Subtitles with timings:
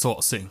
[0.00, 0.48] Folge 6.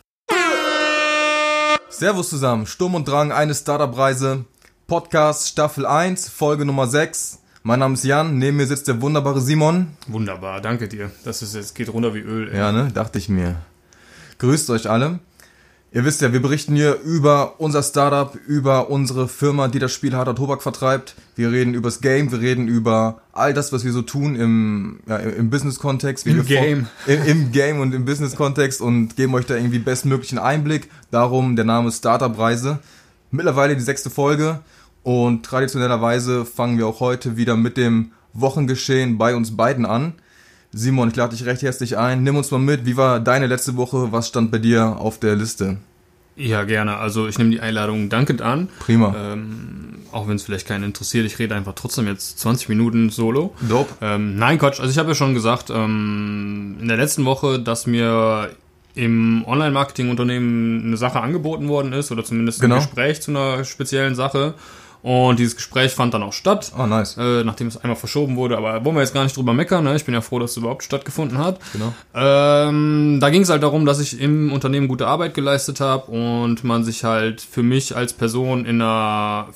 [1.88, 4.44] Servus zusammen, Sturm und Drang, eine Startup-Reise,
[4.86, 7.40] Podcast Staffel 1, Folge Nummer 6.
[7.62, 9.88] Mein Name ist Jan, neben mir sitzt der wunderbare Simon.
[10.06, 11.10] Wunderbar, danke dir.
[11.24, 12.48] Das ist jetzt geht runter wie Öl.
[12.48, 12.58] Ey.
[12.58, 13.56] Ja, ne, dachte ich mir.
[14.38, 15.18] Grüßt euch alle.
[15.92, 20.14] Ihr wisst ja, wir berichten hier über unser Startup, über unsere Firma, die das Spiel
[20.14, 21.16] harter Tobak vertreibt.
[21.34, 25.16] Wir reden übers Game, wir reden über all das, was wir so tun im, ja,
[25.16, 26.28] im Business-Kontext.
[26.28, 26.86] Im Game.
[27.06, 30.88] Im, Im Game und im Business-Kontext und geben euch da irgendwie bestmöglichen Einblick.
[31.10, 32.78] Darum der Name Startup-Reise.
[33.32, 34.60] Mittlerweile die sechste Folge
[35.02, 40.14] und traditionellerweise fangen wir auch heute wieder mit dem Wochengeschehen bei uns beiden an.
[40.72, 42.22] Simon, ich lade dich recht herzlich ein.
[42.22, 42.86] Nimm uns mal mit.
[42.86, 44.12] Wie war deine letzte Woche?
[44.12, 45.78] Was stand bei dir auf der Liste?
[46.36, 46.96] Ja, gerne.
[46.96, 48.68] Also ich nehme die Einladung dankend an.
[48.78, 49.14] Prima.
[49.16, 53.52] Ähm, auch wenn es vielleicht keinen interessiert, ich rede einfach trotzdem jetzt 20 Minuten solo.
[53.68, 53.92] Dope.
[54.00, 54.78] Ähm, nein, Quatsch.
[54.80, 58.50] Also ich habe ja schon gesagt ähm, in der letzten Woche, dass mir
[58.94, 62.76] im Online-Marketing-Unternehmen eine Sache angeboten worden ist oder zumindest Genau.
[62.76, 64.54] ein Gespräch zu einer speziellen Sache.
[65.02, 66.72] Und dieses Gespräch fand dann auch statt.
[66.78, 67.16] Oh, nice.
[67.16, 69.96] Äh, nachdem es einmal verschoben wurde, aber wollen wir jetzt gar nicht drüber meckern, ne?
[69.96, 71.58] Ich bin ja froh, dass es überhaupt stattgefunden hat.
[71.72, 71.92] Genau.
[72.14, 76.64] Ähm, da ging es halt darum, dass ich im Unternehmen gute Arbeit geleistet habe und
[76.64, 79.48] man sich halt für mich als Person in einer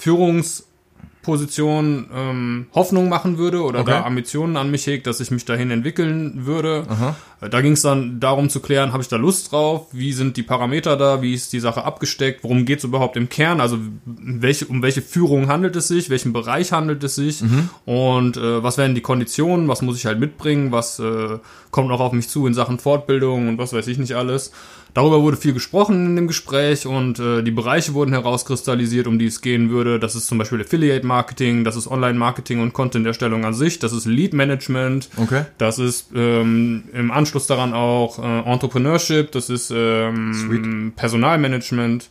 [1.24, 3.90] Führungsposition ähm, Hoffnung machen würde oder Okay.
[3.90, 6.84] da Ambitionen an mich hegt, dass ich mich dahin entwickeln würde.
[6.88, 7.16] Aha.
[7.40, 10.36] Äh, Da ging es dann darum zu klären, habe ich da Lust drauf, wie sind
[10.36, 13.78] die Parameter da, wie ist die Sache abgesteckt, worum geht es überhaupt im Kern, also
[14.06, 17.42] welche, um welche Führung handelt es sich, welchen Bereich handelt es sich?
[17.84, 21.38] Und äh, was werden die Konditionen, was muss ich halt mitbringen, was äh,
[21.70, 24.52] kommt noch auf mich zu in Sachen Fortbildung und was weiß ich nicht alles.
[24.94, 29.26] Darüber wurde viel gesprochen in dem Gespräch und äh, die Bereiche wurden herauskristallisiert, um die
[29.26, 29.98] es gehen würde.
[29.98, 34.06] Das ist zum Beispiel Affiliate Marketing, das ist Online-Marketing und Content-Erstellung an sich, das ist
[34.06, 35.46] Lead-Management, Okay.
[35.58, 42.08] das ist ähm, im Anschluss daran auch äh, Entrepreneurship, das ist ähm, Personalmanagement.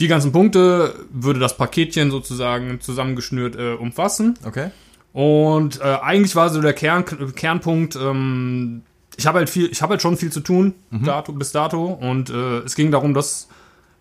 [0.00, 4.38] Die ganzen Punkte würde das Paketchen sozusagen zusammengeschnürt äh, umfassen.
[4.44, 4.70] Okay.
[5.12, 7.04] Und äh, eigentlich war so der Kern,
[7.34, 8.82] Kernpunkt, ähm,
[9.16, 11.86] ich habe halt viel, ich habe halt schon viel zu tun dato, bis dato.
[11.86, 13.48] Und äh, es ging darum, dass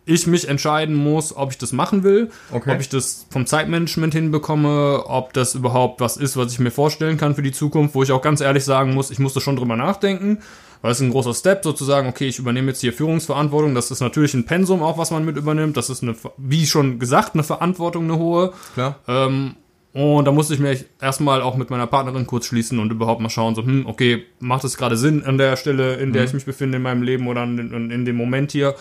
[0.08, 2.74] ich mich entscheiden muss, ob ich das machen will, Okay.
[2.76, 7.18] ob ich das vom Zeitmanagement hinbekomme, ob das überhaupt was ist, was ich mir vorstellen
[7.18, 9.56] kann für die Zukunft, wo ich auch ganz ehrlich sagen muss, ich muss da schon
[9.56, 10.40] drüber nachdenken,
[10.84, 14.02] weil es ist ein großer Step sozusagen, okay, ich übernehme jetzt hier Führungsverantwortung, das ist
[14.02, 17.44] natürlich ein Pensum auch, was man mit übernimmt, das ist eine, wie schon gesagt, eine
[17.44, 19.00] Verantwortung, eine hohe, Klar.
[19.08, 19.56] ähm,
[19.96, 23.30] und da musste ich mich erstmal auch mit meiner Partnerin kurz schließen und überhaupt mal
[23.30, 26.44] schauen, so, hm, okay, macht es gerade Sinn an der Stelle, in der ich mich
[26.44, 28.76] befinde in meinem Leben oder in, in, in dem Moment hier?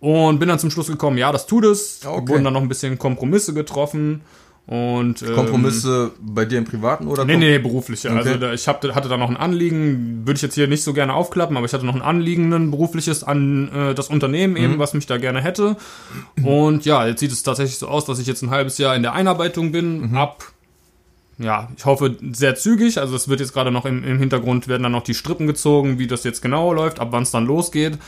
[0.00, 2.04] Und bin dann zum Schluss gekommen, ja, das tut es.
[2.04, 2.28] Okay.
[2.28, 4.20] Wurden dann noch ein bisschen Kompromisse getroffen
[4.70, 7.24] und ähm, Kompromisse bei dir im Privaten oder?
[7.24, 8.08] Nee, nee, berufliche.
[8.08, 8.18] Okay.
[8.18, 10.92] Also da, ich hab, hatte da noch ein Anliegen, würde ich jetzt hier nicht so
[10.92, 14.78] gerne aufklappen, aber ich hatte noch ein Anliegen, ein berufliches an äh, das Unternehmen eben,
[14.78, 15.76] was mich da gerne hätte.
[16.44, 19.02] Und ja, jetzt sieht es tatsächlich so aus, dass ich jetzt ein halbes Jahr in
[19.02, 20.44] der Einarbeitung bin, ab,
[21.38, 24.84] ja, ich hoffe sehr zügig, also es wird jetzt gerade noch im, im Hintergrund, werden
[24.84, 27.98] dann noch die Strippen gezogen, wie das jetzt genau läuft, ab wann es dann losgeht.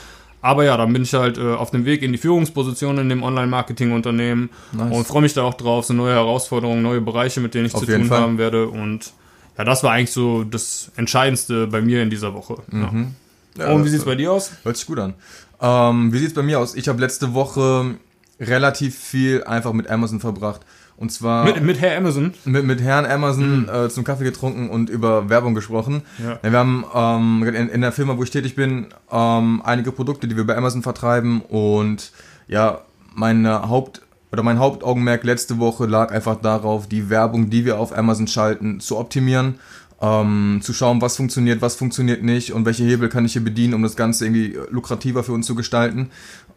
[0.43, 3.23] Aber ja, dann bin ich halt äh, auf dem Weg in die Führungsposition in dem
[3.23, 4.93] Online-Marketing-Unternehmen Nice.
[4.95, 7.81] und freue mich da auch drauf, so neue Herausforderungen, neue Bereiche, mit denen ich Auf
[7.81, 8.21] zu tun Fall.
[8.21, 8.67] haben werde.
[8.69, 9.13] Und
[9.57, 12.57] ja, das war eigentlich so das Entscheidendste bei mir in dieser Woche.
[12.71, 13.15] Mhm.
[13.57, 13.73] Ja, Ja.
[13.73, 14.51] Und wie das- sieht's bei dir aus?
[14.65, 15.15] Hört sich gut an.
[15.61, 16.75] Ähm, wie sieht's bei mir aus?
[16.75, 17.95] Ich habe letzte Woche
[18.41, 20.63] relativ viel einfach mit Amazon verbracht.
[21.03, 22.33] Und zwar Mit, mit Herr Amazon.
[22.45, 26.03] mit, mit Herrn Amazon äh, zum Kaffee getrunken und über Werbung gesprochen.
[26.23, 26.39] Ja.
[26.49, 30.37] Wir haben ähm, in, in der Firma, wo ich tätig bin, ähm, einige Produkte, die
[30.37, 32.13] wir bei Amazon vertreiben und
[32.47, 32.83] ja,
[33.17, 37.99] meine Haupt oder mein Hauptaugenmerk letzte Woche lag einfach darauf, die Werbung, die wir auf
[37.99, 39.57] Amazon schalten, zu optimieren,
[40.01, 43.75] ähm, zu schauen, was funktioniert, was funktioniert nicht und welche Hebel kann ich hier bedienen,
[43.75, 46.11] um das Ganze irgendwie lukrativer für uns zu gestalten.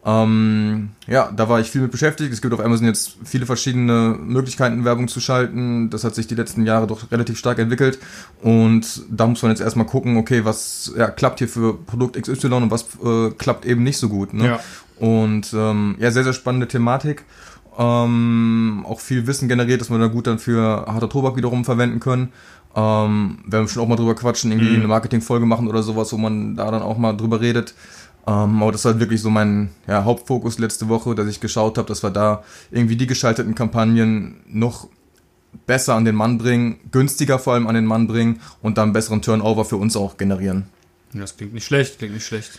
[0.04, 2.32] Ähm, ja, da war ich viel mit beschäftigt.
[2.32, 5.90] Es gibt auf Amazon jetzt viele verschiedene Möglichkeiten, Werbung zu schalten.
[5.90, 7.98] Das hat sich die letzten Jahre doch relativ stark entwickelt.
[8.40, 12.46] Und da muss man jetzt erstmal gucken, okay, was ja, klappt hier für Produkt XY
[12.48, 14.32] und was äh, klappt eben nicht so gut.
[14.32, 14.46] Ne?
[14.46, 14.60] Ja.
[14.98, 17.24] Und ähm, ja, sehr, sehr spannende Thematik.
[17.78, 22.00] Ähm, auch viel Wissen generiert, dass wir da gut dann für harter Tobak wiederum verwenden
[22.00, 22.32] können.
[22.74, 24.76] Ähm, werden wir schon auch mal drüber quatschen, irgendwie Mhm.
[24.80, 27.74] eine Marketingfolge machen oder sowas, wo man da dann auch mal drüber redet.
[28.26, 31.78] Ähm, aber das war halt wirklich so mein ja, Hauptfokus letzte Woche, dass ich geschaut
[31.78, 34.88] habe, dass wir da irgendwie die geschalteten Kampagnen noch
[35.66, 39.22] besser an den Mann bringen, günstiger vor allem an den Mann bringen und dann besseren
[39.22, 40.66] Turnover für uns auch generieren.
[41.12, 42.58] Das klingt nicht schlecht, klingt nicht schlecht.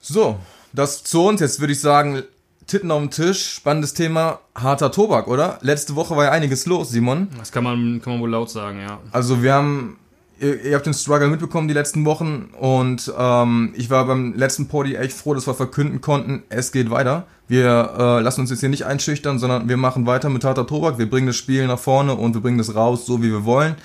[0.00, 0.38] So,
[0.72, 1.40] das zu uns.
[1.40, 2.22] Jetzt würde ich sagen,
[2.66, 5.58] Titten auf dem Tisch, spannendes Thema, harter Tobak, oder?
[5.62, 7.28] Letzte Woche war ja einiges los, Simon.
[7.38, 9.00] Das kann man, kann man wohl laut sagen, ja.
[9.10, 9.98] Also wir haben
[10.40, 14.68] ihr, ihr habt den Struggle mitbekommen die letzten Wochen und ähm, ich war beim letzten
[14.68, 17.26] Podi echt froh, dass wir verkünden konnten, es geht weiter.
[17.48, 20.98] Wir äh, lassen uns jetzt hier nicht einschüchtern, sondern wir machen weiter mit harter Tobak.
[20.98, 23.76] Wir bringen das Spiel nach vorne und wir bringen das raus, so wie wir wollen.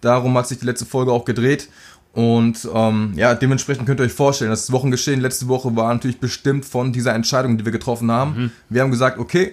[0.00, 1.68] Darum hat sich die letzte Folge auch gedreht.
[2.12, 6.64] Und ähm, ja, dementsprechend könnt ihr euch vorstellen, das Wochengeschehen letzte Woche war natürlich bestimmt
[6.64, 8.36] von dieser Entscheidung, die wir getroffen haben.
[8.36, 8.50] Mhm.
[8.68, 9.52] Wir haben gesagt, okay,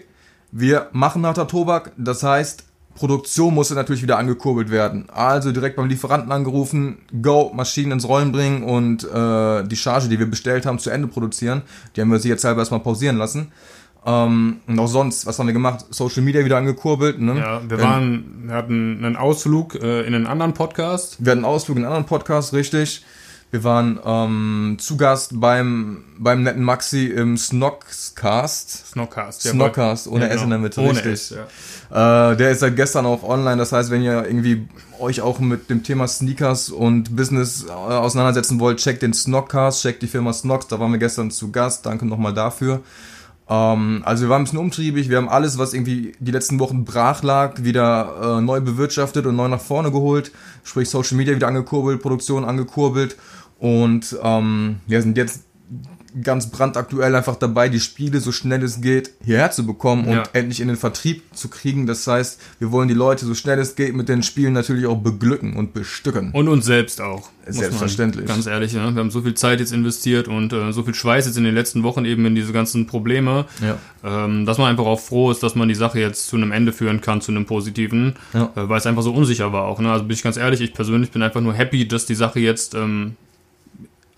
[0.52, 1.92] wir machen harter Tobak.
[1.98, 2.66] Das heißt,
[2.96, 5.10] Produktion musste natürlich wieder angekurbelt werden.
[5.10, 10.20] Also direkt beim Lieferanten angerufen, go, Maschinen ins Rollen bringen und äh, die Charge, die
[10.20, 11.62] wir bestellt haben, zu Ende produzieren.
[11.96, 13.52] Die haben wir sich jetzt selber erstmal pausieren lassen.
[14.06, 15.86] Ähm, und auch sonst, was haben wir gemacht?
[15.90, 17.20] Social Media wieder angekurbelt.
[17.20, 17.38] Ne?
[17.38, 21.18] Ja, wir waren, wir hatten einen Ausflug äh, in einen anderen Podcast.
[21.20, 23.06] Wir hatten einen Ausflug in einen anderen Podcast, richtig.
[23.52, 28.88] Wir waren ähm, zu Gast beim, beim netten Maxi im Snockcast.
[28.92, 29.52] Snockcast, ja.
[29.52, 31.12] Snockcast, ohne ja, S in der Mitte, ohne richtig.
[31.12, 31.36] S,
[31.92, 32.32] ja.
[32.32, 33.58] Äh, der ist seit gestern auch online.
[33.58, 34.70] Das heißt, wenn ihr irgendwie
[35.02, 40.02] euch auch mit dem Thema Sneakers und Business äh, auseinandersetzen wollt, checkt den Snockcast, checkt
[40.02, 40.68] die Firma Snocks.
[40.68, 41.86] Da waren wir gestern zu Gast.
[41.86, 42.82] Danke nochmal dafür.
[43.50, 45.10] Ähm, also wir waren ein bisschen umtriebig.
[45.10, 49.36] Wir haben alles, was irgendwie die letzten Wochen brach lag, wieder äh, neu bewirtschaftet und
[49.36, 50.32] neu nach vorne geholt.
[50.64, 53.18] Sprich Social Media wieder angekurbelt, Produktion angekurbelt
[53.62, 55.44] und ähm, wir sind jetzt
[56.24, 60.24] ganz brandaktuell einfach dabei, die Spiele so schnell es geht hierher zu bekommen und ja.
[60.34, 61.86] endlich in den Vertrieb zu kriegen.
[61.86, 64.98] Das heißt, wir wollen die Leute so schnell es geht mit den Spielen natürlich auch
[64.98, 66.32] beglücken und bestücken.
[66.32, 67.30] Und uns selbst auch.
[67.48, 68.26] Selbstverständlich.
[68.26, 68.92] Ganz ehrlich, ja.
[68.92, 71.56] wir haben so viel Zeit jetzt investiert und äh, so viel Schweiß jetzt in den
[71.56, 73.78] letzten Wochen eben in diese ganzen Probleme, ja.
[74.04, 76.74] ähm, dass man einfach auch froh ist, dass man die Sache jetzt zu einem Ende
[76.74, 78.52] führen kann, zu einem positiven, ja.
[78.56, 79.80] äh, weil es einfach so unsicher war auch.
[79.80, 79.92] Ne?
[79.92, 82.74] Also bin ich ganz ehrlich, ich persönlich bin einfach nur happy, dass die Sache jetzt
[82.74, 83.16] ähm,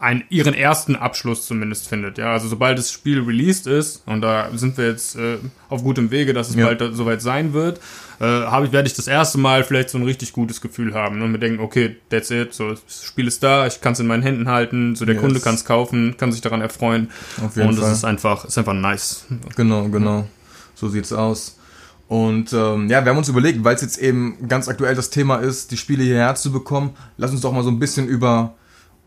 [0.03, 2.17] einen, ihren ersten Abschluss zumindest findet.
[2.17, 5.37] Ja, also sobald das Spiel released ist, und da sind wir jetzt äh,
[5.69, 6.65] auf gutem Wege, dass es ja.
[6.65, 7.79] bald da, soweit sein wird,
[8.19, 11.19] äh, habe ich, werde ich das erste Mal vielleicht so ein richtig gutes Gefühl haben
[11.19, 11.23] ne?
[11.23, 14.07] und mir denken, okay, that's it, so das Spiel ist da, ich kann es in
[14.07, 15.23] meinen Händen halten, so der yes.
[15.23, 17.09] Kunde kann es kaufen, kann sich daran erfreuen.
[17.43, 19.25] Auf jeden und es ist einfach, ist einfach nice.
[19.55, 20.27] Genau, genau.
[20.75, 21.57] So sieht's aus.
[22.09, 25.37] Und ähm, ja, wir haben uns überlegt, weil es jetzt eben ganz aktuell das Thema
[25.37, 28.55] ist, die Spiele hierher zu bekommen, lass uns doch mal so ein bisschen über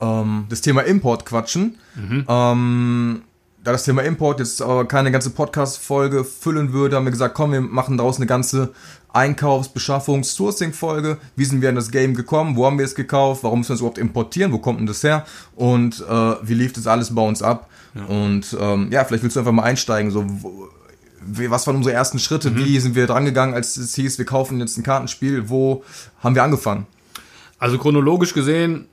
[0.00, 1.78] ähm, das Thema Import quatschen.
[1.94, 2.25] Mhm.
[2.28, 3.22] Ähm,
[3.66, 7.50] da das Thema Import jetzt aber keine ganze Podcast-Folge füllen würde, haben wir gesagt, komm,
[7.50, 8.72] wir machen daraus eine ganze
[9.12, 11.19] Einkaufs-, Beschaffungs-, Sourcing-Folge.
[11.34, 12.54] Wie sind wir in das Game gekommen?
[12.54, 13.43] Wo haben wir es gekauft?
[13.43, 14.52] Warum müssen wir es überhaupt importieren?
[14.52, 15.26] Wo kommt denn das her?
[15.56, 17.69] Und äh, wie lief das alles bei uns ab?
[17.96, 18.04] Ja.
[18.04, 20.12] Und ähm, ja, vielleicht willst du einfach mal einsteigen.
[20.12, 20.69] So, wo,
[21.48, 22.52] was waren unsere ersten Schritte?
[22.52, 22.58] Mhm.
[22.58, 25.48] Wie sind wir dran gegangen, als es hieß, wir kaufen jetzt ein Kartenspiel?
[25.48, 25.82] Wo
[26.22, 26.87] haben wir angefangen?
[27.58, 28.87] Also chronologisch gesehen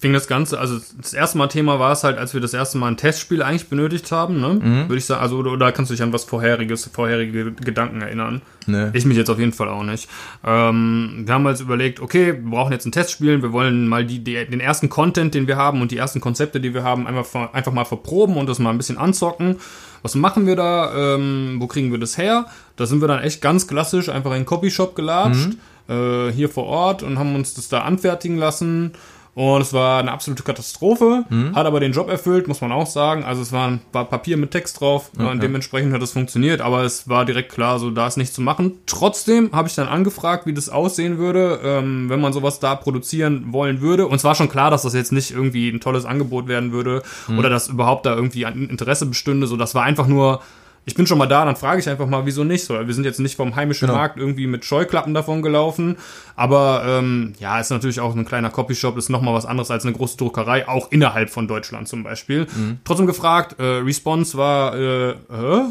[0.00, 2.78] fing das Ganze, also das erste Mal Thema war es halt, als wir das erste
[2.78, 4.60] Mal ein Testspiel eigentlich benötigt haben, ne?
[4.62, 4.88] Mhm.
[4.88, 8.42] Würde ich sagen, also oder, oder, kannst du dich an was vorheriges, vorherige Gedanken erinnern?
[8.66, 8.90] Nee.
[8.92, 10.08] Ich mich jetzt auf jeden Fall auch nicht.
[10.44, 14.22] Ähm, wir haben halt überlegt, okay, wir brauchen jetzt ein Testspiel, wir wollen mal die,
[14.22, 17.52] die, den ersten Content, den wir haben und die ersten Konzepte, die wir haben, einfach,
[17.52, 19.56] einfach mal verproben und das mal ein bisschen anzocken.
[20.02, 21.14] Was machen wir da?
[21.14, 22.46] Ähm, wo kriegen wir das her?
[22.76, 25.56] Da sind wir dann echt ganz klassisch einfach in den Copyshop gelatscht,
[25.88, 26.28] mhm.
[26.28, 28.92] äh, hier vor Ort und haben uns das da anfertigen lassen
[29.34, 31.56] und es war eine absolute Katastrophe, mhm.
[31.56, 33.24] hat aber den Job erfüllt, muss man auch sagen.
[33.24, 35.28] Also es war, ein, war Papier mit Text drauf okay.
[35.28, 38.42] und dementsprechend hat es funktioniert, aber es war direkt klar, so da ist nichts zu
[38.42, 38.74] machen.
[38.86, 43.52] Trotzdem habe ich dann angefragt, wie das aussehen würde, ähm, wenn man sowas da produzieren
[43.52, 44.06] wollen würde.
[44.06, 47.02] Und es war schon klar, dass das jetzt nicht irgendwie ein tolles Angebot werden würde
[47.26, 47.38] mhm.
[47.38, 49.48] oder dass überhaupt da irgendwie ein Interesse bestünde.
[49.48, 50.42] So, das war einfach nur
[50.86, 52.74] ich bin schon mal da, dann frage ich einfach mal, wieso nicht so.
[52.74, 53.98] Wir sind jetzt nicht vom heimischen genau.
[53.98, 55.96] Markt irgendwie mit Scheuklappen davon gelaufen,
[56.36, 59.94] aber ähm, ja, ist natürlich auch ein kleiner Copyshop, ist nochmal was anderes als eine
[59.94, 62.46] große Druckerei, auch innerhalb von Deutschland zum Beispiel.
[62.54, 62.78] Mhm.
[62.84, 65.64] Trotzdem gefragt, äh, Response war, äh, äh?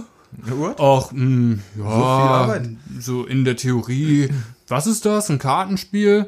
[0.46, 0.80] What?
[0.80, 2.60] Ach, mh, hm, ja,
[3.00, 4.30] so, so in der Theorie,
[4.68, 6.28] was ist das, ein Kartenspiel?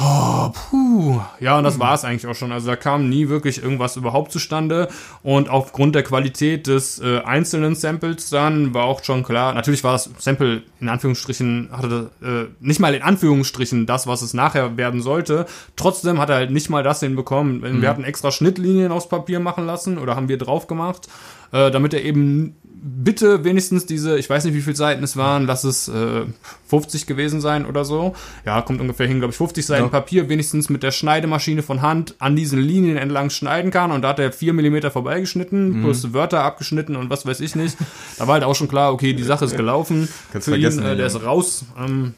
[0.00, 1.20] Oh, puh.
[1.40, 1.80] Ja, und das mhm.
[1.80, 2.52] war es eigentlich auch schon.
[2.52, 4.88] Also da kam nie wirklich irgendwas überhaupt zustande.
[5.22, 9.92] Und aufgrund der Qualität des äh, einzelnen Samples dann war auch schon klar, natürlich war
[9.92, 15.02] das Sample in Anführungsstrichen, hatte äh, nicht mal in Anführungsstrichen das, was es nachher werden
[15.02, 15.46] sollte.
[15.74, 17.60] Trotzdem hat er halt nicht mal das hinbekommen.
[17.60, 17.82] Mhm.
[17.82, 21.08] Wir hatten extra Schnittlinien aufs Papier machen lassen oder haben wir drauf gemacht,
[21.50, 25.46] äh, damit er eben bitte wenigstens diese, ich weiß nicht, wie viele Seiten es waren,
[25.46, 26.24] lass es äh,
[26.68, 28.14] 50 gewesen sein oder so.
[28.44, 29.88] Ja, kommt ungefähr hin, glaube ich, 50 Seiten ja.
[29.88, 33.92] Papier wenigstens mit der Schneidemaschine von Hand an diesen Linien entlang schneiden kann.
[33.92, 35.82] Und da hat er 4 mm vorbeigeschnitten, mhm.
[35.82, 37.76] plus Wörter abgeschnitten und was weiß ich nicht.
[38.18, 40.08] Da war halt auch schon klar, okay, die Sache ist gelaufen.
[40.32, 41.64] Kannst Für vergessen, ihn, äh, der ist raus.
[41.78, 42.14] Ähm,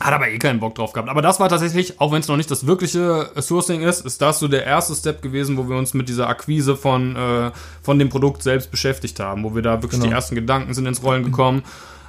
[0.00, 1.10] hat aber eh keinen Bock drauf gehabt.
[1.10, 4.38] Aber das war tatsächlich, auch wenn es noch nicht das wirkliche Sourcing ist, ist das
[4.38, 7.50] so der erste Step gewesen, wo wir uns mit dieser Akquise von, äh,
[7.82, 10.06] von dem Produkt selbst beschäftigt haben, wo wir da wirklich genau.
[10.06, 11.62] die ersten Gedanken sind ins Rollen gekommen.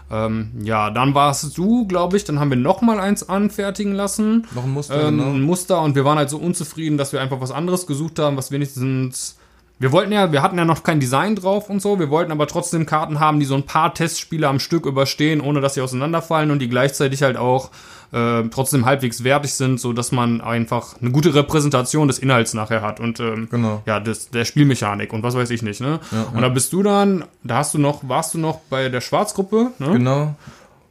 [0.09, 4.47] Ähm, ja, dann warst du, glaube ich, dann haben wir noch mal eins anfertigen lassen.
[4.55, 5.29] Noch ein Muster, ähm, genau.
[5.31, 8.37] Ein Muster und wir waren halt so unzufrieden, dass wir einfach was anderes gesucht haben,
[8.37, 9.37] was wenigstens.
[9.81, 12.45] Wir wollten ja, wir hatten ja noch kein Design drauf und so, wir wollten aber
[12.45, 16.51] trotzdem Karten haben, die so ein paar Testspiele am Stück überstehen, ohne dass sie auseinanderfallen
[16.51, 17.71] und die gleichzeitig halt auch
[18.11, 22.83] äh, trotzdem halbwegs wertig sind, so dass man einfach eine gute Repräsentation des Inhalts nachher
[22.83, 23.81] hat und ähm, Genau.
[23.87, 25.99] ja, des, der Spielmechanik und was weiß ich nicht, ne?
[26.31, 29.71] und da bist du dann, da hast du noch, warst du noch bei der Schwarzgruppe,
[29.79, 29.93] ne?
[29.93, 30.35] Genau.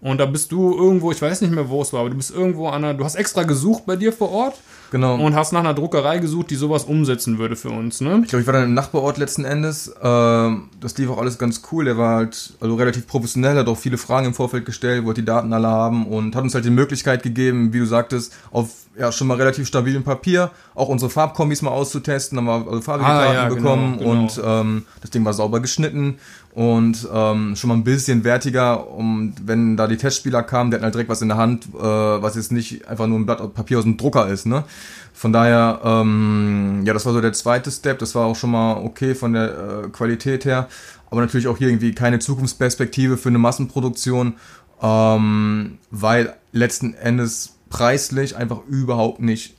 [0.03, 2.31] Und da bist du irgendwo, ich weiß nicht mehr, wo es war, aber du bist
[2.31, 4.55] irgendwo an einer, du hast extra gesucht bei dir vor Ort
[4.91, 5.15] Genau.
[5.23, 8.21] und hast nach einer Druckerei gesucht, die sowas umsetzen würde für uns, ne?
[8.25, 9.93] Ich glaube, ich war dann im Nachbarort letzten Endes.
[10.03, 11.85] Ähm, das lief auch alles ganz cool.
[11.85, 15.27] Der war halt also relativ professionell, hat auch viele Fragen im Vorfeld gestellt, wollte die
[15.27, 19.13] Daten alle haben und hat uns halt die Möglichkeit gegeben, wie du sagtest, auf ja
[19.13, 22.37] schon mal relativ stabilem Papier auch unsere Farbkombis mal auszutesten.
[22.37, 24.11] Dann haben wir also farbige Ah, Karten ja, genau, bekommen genau.
[24.11, 26.19] und ähm, das Ding war sauber geschnitten
[26.55, 28.89] und ähm, schon mal ein bisschen wertiger.
[28.89, 31.81] Und wenn da die Testspieler kamen, die hatten halt direkt was in der Hand, äh,
[31.81, 34.65] was jetzt nicht einfach nur ein Blatt Papier aus dem Drucker ist, ne?
[35.13, 37.99] Von daher, ähm, ja, das war so der zweite Step.
[37.99, 40.69] Das war auch schon mal okay von der äh, Qualität her.
[41.11, 44.35] Aber natürlich auch hier irgendwie keine Zukunftsperspektive für eine Massenproduktion,
[44.81, 49.57] ähm, weil letzten Endes preislich einfach überhaupt nicht.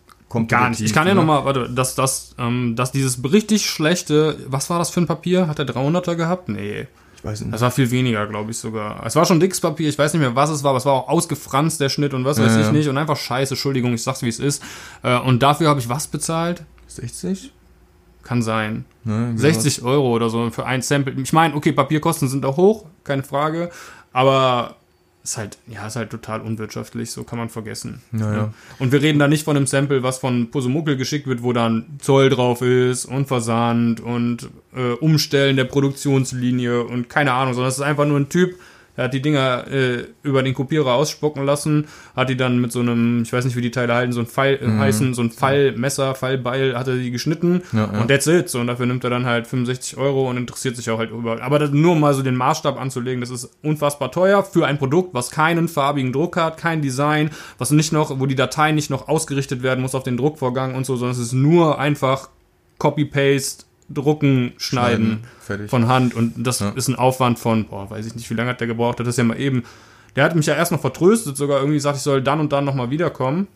[0.48, 0.82] Gar nicht.
[0.82, 1.20] Ich kann ja ne?
[1.20, 5.48] nochmal, warte, dass, dass, ähm, dass dieses richtig schlechte, was war das für ein Papier?
[5.48, 6.50] Hat der 300er gehabt?
[6.50, 6.88] Nee.
[7.18, 7.54] Ich weiß nicht.
[7.54, 9.06] Das war viel weniger, glaube ich sogar.
[9.06, 10.94] Es war schon dickes Papier, ich weiß nicht mehr, was es war, aber es war
[10.94, 12.72] auch ausgefranst, der Schnitt und was weiß Ja, ich ja.
[12.72, 12.88] nicht.
[12.88, 14.64] Und einfach scheiße, Entschuldigung, ich sag's wie es ist.
[15.04, 16.64] Äh, und dafür habe ich was bezahlt?
[16.88, 17.52] 60?
[18.24, 18.86] Kann sein.
[19.04, 21.14] Ne, irgendwie 60 Euro oder so für ein Sample.
[21.22, 23.70] Ich meine, okay, Papierkosten sind auch hoch, keine Frage,
[24.14, 24.76] aber
[25.24, 28.02] ist halt, ja, ist halt total unwirtschaftlich, so kann man vergessen.
[28.12, 28.54] Ja, ja.
[28.80, 31.86] Und wir reden da nicht von einem Sample, was von Pusemuckel geschickt wird, wo dann
[32.00, 37.76] Zoll drauf ist und Versand und äh, Umstellen der Produktionslinie und keine Ahnung, sondern es
[37.76, 38.56] ist einfach nur ein Typ,
[39.02, 42.82] der hat die Dinger äh, über den Kopierer ausspucken lassen, hat die dann mit so
[42.82, 45.32] einem, ich weiß nicht, wie die Teile halten, so ein Pfeil, äh, heißen, so ein
[45.32, 48.00] Fallmesser, Fallbeil, hat er die geschnitten Ja, ja.
[48.00, 48.48] und that's it.
[48.50, 51.42] So, und dafür nimmt er dann halt 65 Euro und interessiert sich auch halt über.
[51.42, 55.16] Aber das, nur mal so den Maßstab anzulegen, das ist unfassbar teuer für ein Produkt,
[55.16, 59.08] was keinen farbigen Druck hat, kein Design, was nicht noch, wo die Datei nicht noch
[59.08, 62.30] ausgerichtet werden muss auf den Druckvorgang und so, sondern es ist nur einfach
[62.78, 66.70] Copy-Paste, drucken, schneiden, Schneiden, von Hand und das Ja.
[66.70, 69.18] ist ein Aufwand von, boah, weiß ich nicht, wie lange hat der gebraucht, das ist
[69.18, 69.64] ja mal eben,
[70.16, 72.66] der hat mich ja erst noch vertröstet, sogar irgendwie gesagt, ich soll dann und dann
[72.66, 73.48] nochmal wiederkommen,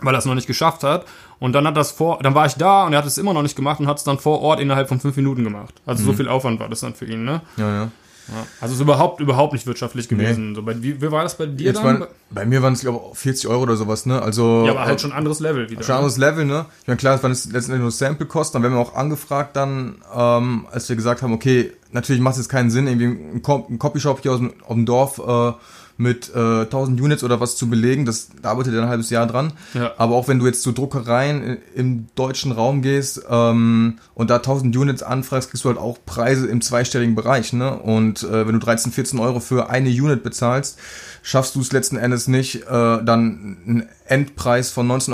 [0.00, 1.04] weil er es noch nicht geschafft hat
[1.38, 3.42] und dann hat das vor, dann war ich da und er hat es immer noch
[3.42, 5.74] nicht gemacht und hat es dann vor Ort innerhalb von fünf Minuten gemacht.
[5.86, 6.06] Also Mhm.
[6.06, 7.40] so viel Aufwand war das dann für ihn, ne?
[7.56, 7.90] Ja, ja.
[8.28, 8.46] Ja.
[8.60, 10.54] Also es ist überhaupt, überhaupt nicht wirtschaftlich gewesen.
[10.54, 12.00] So, bei, wie, wie war das bei dir Jetzt dann?
[12.00, 14.20] waren, bei mir waren es, glaube ich, 40 Euro oder sowas, ne?
[14.20, 15.82] Also, ja, aber halt äh, schon anderes Level wieder.
[15.82, 16.66] Schon ein anderes Level, ne?
[16.82, 20.66] Ich meine, klar, das waren letztendlich nur Sample-Kosten, dann werden wir auch angefragt dann, ähm,
[20.70, 24.32] als wir gesagt haben, okay, natürlich macht es jetzt keinen Sinn, irgendwie einen Copyshop hier
[24.32, 25.52] aus dem, aus dem Dorf äh,
[25.98, 29.26] mit äh, 1000 Units oder was zu belegen, das, da arbeitet er ein halbes Jahr
[29.26, 29.52] dran.
[29.74, 29.92] Ja.
[29.96, 34.36] Aber auch wenn du jetzt zu Druckereien i- im deutschen Raum gehst ähm, und da
[34.36, 37.78] 1000 Units anfragst, kriegst du halt auch Preise im zweistelligen Bereich, ne?
[37.78, 40.78] Und äh, wenn du 13, 14 Euro für eine Unit bezahlst,
[41.22, 45.12] schaffst du es letzten Endes nicht, äh, dann einen Endpreis von 19,99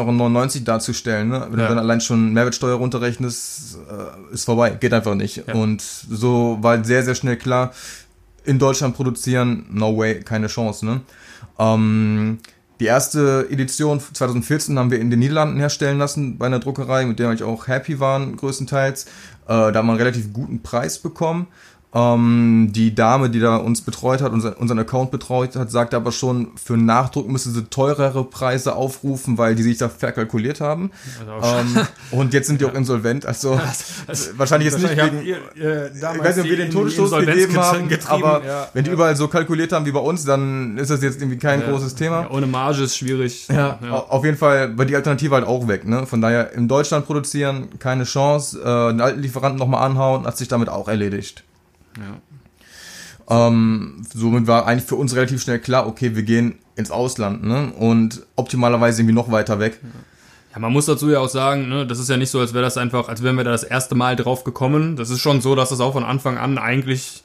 [0.57, 1.29] Euro darzustellen.
[1.29, 1.47] Ne?
[1.51, 1.67] Wenn Ja.
[1.69, 4.71] du dann allein schon Mehrwertsteuer runterrechnest, äh, ist vorbei.
[4.79, 5.45] Geht einfach nicht.
[5.47, 5.55] Ja.
[5.55, 7.73] Und so war halt sehr, sehr schnell klar,
[8.45, 10.85] in Deutschland produzieren, no way, keine Chance.
[10.87, 11.01] Ne?
[11.59, 12.39] Ähm,
[12.81, 17.19] die erste Edition 2014 haben wir in den Niederlanden herstellen lassen bei einer Druckerei, mit
[17.19, 19.05] der wir auch happy waren, größtenteils.
[19.05, 19.09] Äh,
[19.47, 21.47] da haben wir einen relativ guten Preis bekommen.
[21.95, 26.11] Ähm, die Dame, die da uns betreut hat, unser, unseren Account betreut hat, sagte aber
[26.11, 30.91] schon, für Nachdruck müsste sie teurere Preise aufrufen, weil die sich da verkalkuliert haben.
[31.21, 33.61] Also, Ähm, und jetzt sind die auch insolvent, also
[34.37, 37.89] wahrscheinlich jetzt nicht wegen, ihr, äh, ich weiß nicht, ob wir den Todesstoß gegeben haben,
[38.07, 38.95] aber ja, wenn die ja.
[38.95, 41.69] überall so kalkuliert haben wie bei uns, dann ist das jetzt irgendwie kein Ja.
[41.69, 42.23] großes Thema.
[42.23, 43.49] Ja, ohne Marge ist schwierig.
[43.49, 43.91] Ja, ja.
[43.91, 45.87] au- auf jeden Fall war die Alternative halt auch weg.
[45.87, 46.07] Ne?
[46.07, 48.59] Von daher in Deutschland produzieren, keine Chance.
[48.61, 51.45] Äh, den alten Lieferanten nochmal anhauen, hat sich damit auch erledigt.
[51.99, 53.49] Ja.
[53.49, 57.73] Ähm, somit war eigentlich für uns relativ schnell klar, okay, wir gehen ins Ausland ne?
[57.79, 59.81] und optimalerweise irgendwie noch weiter weg.
[60.53, 62.65] Ja, man muss dazu ja auch sagen, ne, das ist ja nicht so, als wäre
[62.65, 64.97] das einfach, als wären wir da das erste Mal drauf gekommen.
[64.97, 67.23] Das ist schon so, dass das auch von Anfang an eigentlich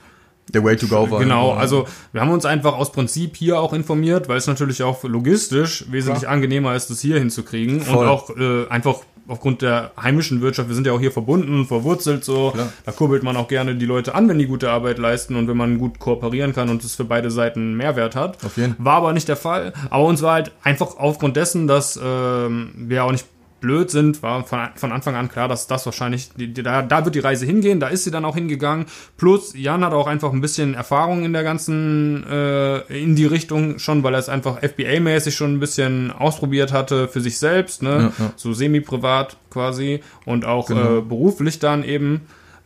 [0.53, 1.19] Der Way to go war.
[1.19, 1.57] Genau, Ja.
[1.57, 5.85] also wir haben uns einfach aus Prinzip hier auch informiert, weil es natürlich auch logistisch
[5.91, 6.33] wesentlich Klar.
[6.33, 8.05] angenehmer ist, das hier hinzukriegen Voll.
[8.05, 12.23] und auch äh, einfach aufgrund der heimischen Wirtschaft, wir sind ja auch hier verbunden, verwurzelt
[12.23, 12.71] so, Klar.
[12.85, 15.57] da kurbelt man auch gerne die Leute an, wenn die gute Arbeit leisten und wenn
[15.57, 18.43] man gut kooperieren kann und es für beide Seiten Mehrwert hat.
[18.45, 18.75] Auf jeden.
[18.77, 23.03] War aber nicht der Fall, aber uns war halt einfach aufgrund dessen, dass ähm, wir
[23.03, 23.25] auch nicht
[23.59, 27.05] blöd sind, war von, von Anfang an klar, dass das wahrscheinlich, die, die, da, da
[27.05, 28.85] wird die Reise hingehen, da ist sie dann auch hingegangen.
[29.17, 33.79] Plus, Jan hat auch einfach ein bisschen Erfahrung in der ganzen, äh, in die Richtung
[33.79, 38.13] schon, weil er es einfach FBA-mäßig schon ein bisschen ausprobiert hatte für sich selbst, ne?
[38.17, 38.33] Ja, ja.
[38.35, 40.97] So semi-privat quasi und auch genau.
[40.97, 42.21] äh, beruflich dann eben.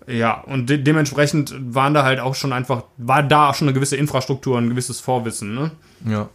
[0.08, 3.96] Ja, und de dementsprechend waren da halt auch schon einfach, war da schon eine gewisse
[3.96, 5.72] Infrastruktur, ein gewisses Vorwissen, ne?
[6.06, 6.30] Ja.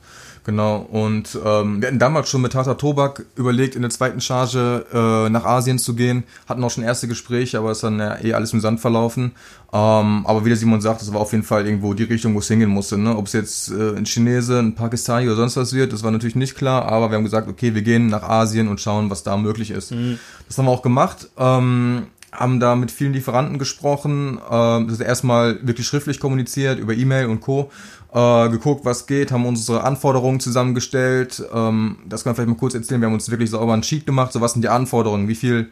[0.47, 4.87] Genau, und ähm, wir hatten damals schon mit Tata Tobak überlegt, in der zweiten Charge
[4.95, 8.17] äh, nach Asien zu gehen, hatten auch schon erste Gespräche, aber es ist dann ja
[8.23, 9.33] eh alles im Sand verlaufen.
[9.73, 12.39] Ähm, aber wie der Simon sagt, das war auf jeden Fall irgendwo die Richtung, wo
[12.39, 12.97] es hingehen musste.
[12.97, 13.17] Ne?
[13.17, 16.37] Ob es jetzt äh, ein Chinese, ein Pakistani oder sonst was wird, das war natürlich
[16.37, 19.37] nicht klar, aber wir haben gesagt, okay, wir gehen nach Asien und schauen, was da
[19.37, 19.91] möglich ist.
[19.91, 20.21] Mhm.
[20.47, 21.29] Das haben wir auch gemacht.
[21.37, 27.27] Ähm, haben da mit vielen Lieferanten gesprochen, äh, also erstmal wirklich schriftlich kommuniziert über E-Mail
[27.27, 27.73] und Co
[28.17, 31.43] äh, geguckt, was geht, haben unsere Anforderungen zusammengestellt.
[31.53, 33.01] Ähm, das kann man vielleicht mal kurz erzählen.
[33.03, 34.33] Wir haben uns wirklich sauber einen Sheet gemacht.
[34.33, 35.29] So, was sind die Anforderungen?
[35.29, 35.69] Wie viel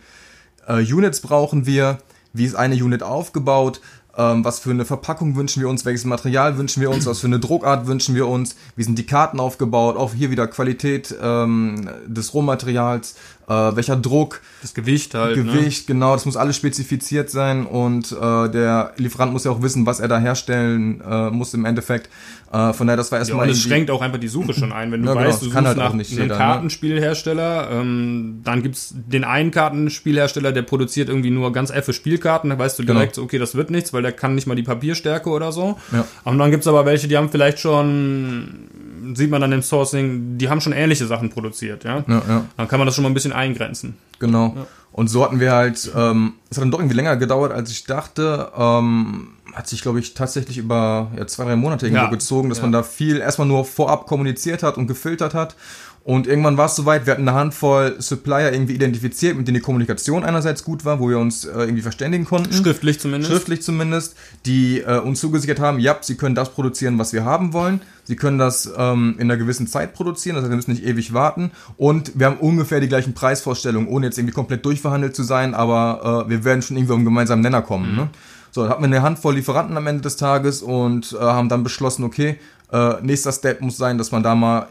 [0.68, 1.98] äh, Units brauchen wir?
[2.34, 3.80] Wie ist eine Unit aufgebaut?
[4.16, 5.86] Ähm, was für eine Verpackung wünschen wir uns?
[5.86, 7.06] Welches Material wünschen wir uns?
[7.06, 8.56] Was für eine Druckart wünschen wir uns?
[8.76, 9.96] Wie sind die Karten aufgebaut?
[9.96, 13.16] Auch hier wieder Qualität ähm, des Rohmaterials
[13.48, 15.44] äh, welcher Druck, das Gewicht halt, ne?
[15.44, 15.94] Gewicht, ne?
[15.94, 20.00] genau, das muss alles spezifiziert sein und äh, der Lieferant muss ja auch wissen, was
[20.00, 22.08] er da herstellen äh, muss im Endeffekt.
[22.52, 23.46] Äh, von daher, das war erstmal.
[23.46, 25.42] Ja, und es schränkt auch einfach die Suche schon ein, wenn du ja, genau, weißt,
[25.42, 26.34] du suchst halt nach einem jeder, ne?
[26.34, 32.58] Kartenspielhersteller, ähm, dann gibt's den einen Kartenspielhersteller, der produziert irgendwie nur ganz effe Spielkarten, da
[32.58, 33.00] weißt du genau.
[33.00, 33.24] direkt, genau.
[33.24, 35.78] okay, das wird nichts, weil der kann nicht mal die Papierstärke oder so.
[35.92, 36.06] Ja.
[36.24, 38.68] Und dann gibt's aber welche, die haben vielleicht schon
[39.14, 42.04] sieht man dann im Sourcing, die haben schon ähnliche Sachen produziert, ja.
[42.06, 42.44] ja, ja.
[42.56, 43.96] Dann kann man das schon mal ein bisschen eingrenzen.
[44.18, 44.54] Genau.
[44.56, 44.66] Ja.
[44.92, 47.84] Und so hatten wir halt, ähm, es hat dann doch irgendwie länger gedauert, als ich
[47.84, 48.52] dachte.
[48.56, 52.72] Ähm, hat sich, glaube ich, tatsächlich über ja, zwei, drei Monate irgendwo gezogen, dass man
[52.72, 55.54] da viel erstmal nur vorab kommuniziert hat und gefiltert hat
[56.04, 59.62] und irgendwann war es soweit, wir hatten eine Handvoll Supplier irgendwie identifiziert, mit denen die
[59.62, 62.52] Kommunikation einerseits gut war, wo wir uns äh, irgendwie verständigen konnten.
[62.52, 63.32] Schriftlich zumindest.
[63.32, 64.14] Schriftlich zumindest,
[64.44, 67.80] die äh, uns zugesichert haben, ja, sie können das produzieren, was wir haben wollen.
[68.02, 71.14] Sie können das ähm, in einer gewissen Zeit produzieren, das heißt, wir müssen nicht ewig
[71.14, 71.52] warten.
[71.78, 76.26] Und wir haben ungefähr die gleichen Preisvorstellungen, ohne jetzt irgendwie komplett durchverhandelt zu sein, aber
[76.26, 77.92] äh, wir werden schon irgendwie auf einen gemeinsamen Nenner kommen.
[77.92, 77.96] Mhm.
[77.96, 78.08] Ne?
[78.50, 81.62] So, dann hatten wir eine Handvoll Lieferanten am Ende des Tages und äh, haben dann
[81.62, 82.38] beschlossen, okay,
[82.70, 84.68] äh, nächster Step muss sein, dass man da mal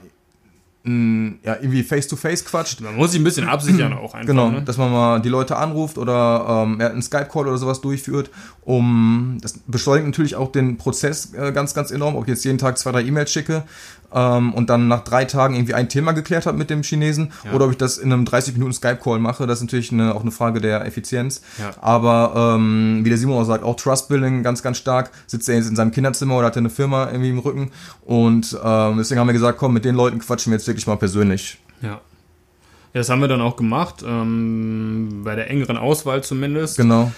[0.85, 2.81] ja, irgendwie face-to-face -face quatscht.
[2.81, 4.27] Man muss sich ein bisschen absichern auch einfach.
[4.27, 4.63] Genau, ne?
[4.63, 8.29] dass man mal die Leute anruft oder ähm, einen Skype-Call oder sowas durchführt,
[8.63, 12.57] um das beschleunigt natürlich auch den Prozess äh, ganz, ganz enorm, ob ich jetzt jeden
[12.57, 13.63] Tag zwei, drei E-Mails schicke
[14.13, 17.53] ähm, und dann nach drei Tagen irgendwie ein Thema geklärt habe mit dem Chinesen ja.
[17.53, 20.21] oder ob ich das in einem 30 Minuten Skype-Call mache, das ist natürlich eine, auch
[20.21, 21.41] eine Frage der Effizienz.
[21.59, 21.71] Ja.
[21.81, 25.11] Aber ähm, wie der Simon auch sagt, auch Trust-Building ganz, ganz stark.
[25.27, 27.71] Sitzt er jetzt in seinem Kinderzimmer oder hat er eine Firma irgendwie im Rücken
[28.01, 30.97] und ähm, deswegen haben wir gesagt, komm, mit den Leuten quatschen wir jetzt wirklich mal
[30.97, 31.59] persönlich.
[31.81, 32.01] Ja.
[32.93, 36.77] Ja, das haben wir dann auch gemacht, ähm, bei der engeren Auswahl zumindest.
[36.77, 37.11] Genau.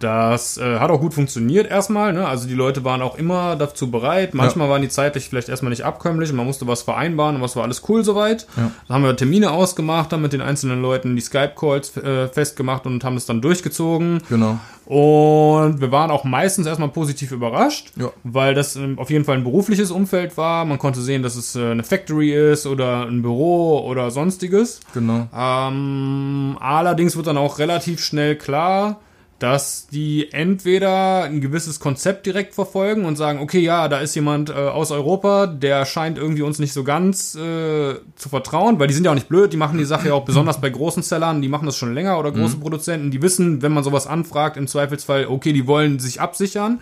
[0.00, 2.14] Das äh, hat auch gut funktioniert erstmal.
[2.14, 2.26] Ne?
[2.26, 4.34] Also die Leute waren auch immer dazu bereit.
[4.34, 4.72] Manchmal ja.
[4.72, 7.64] waren die zeitlich vielleicht erstmal nicht abkömmlich und man musste was vereinbaren und was war
[7.64, 8.46] alles cool soweit.
[8.56, 8.72] Ja.
[8.88, 13.04] Da haben wir Termine ausgemacht, haben mit den einzelnen Leuten die Skype-Calls äh, festgemacht und
[13.04, 14.22] haben es dann durchgezogen.
[14.30, 14.58] Genau.
[14.86, 18.10] Und wir waren auch meistens erstmal positiv überrascht, ja.
[18.24, 20.64] weil das äh, auf jeden Fall ein berufliches Umfeld war.
[20.64, 24.80] Man konnte sehen, dass es äh, eine Factory ist oder ein Büro oder sonstiges.
[24.94, 25.28] Genau.
[25.36, 28.98] Ähm, allerdings wird dann auch relativ schnell klar,
[29.40, 34.50] dass die entweder ein gewisses Konzept direkt verfolgen und sagen, okay, ja, da ist jemand
[34.50, 38.94] äh, aus Europa, der scheint irgendwie uns nicht so ganz äh, zu vertrauen, weil die
[38.94, 41.40] sind ja auch nicht blöd, die machen die Sache ja auch besonders bei großen Sellern,
[41.40, 42.60] die machen das schon länger oder große mhm.
[42.60, 46.80] Produzenten, die wissen, wenn man sowas anfragt, im Zweifelsfall, okay, die wollen sich absichern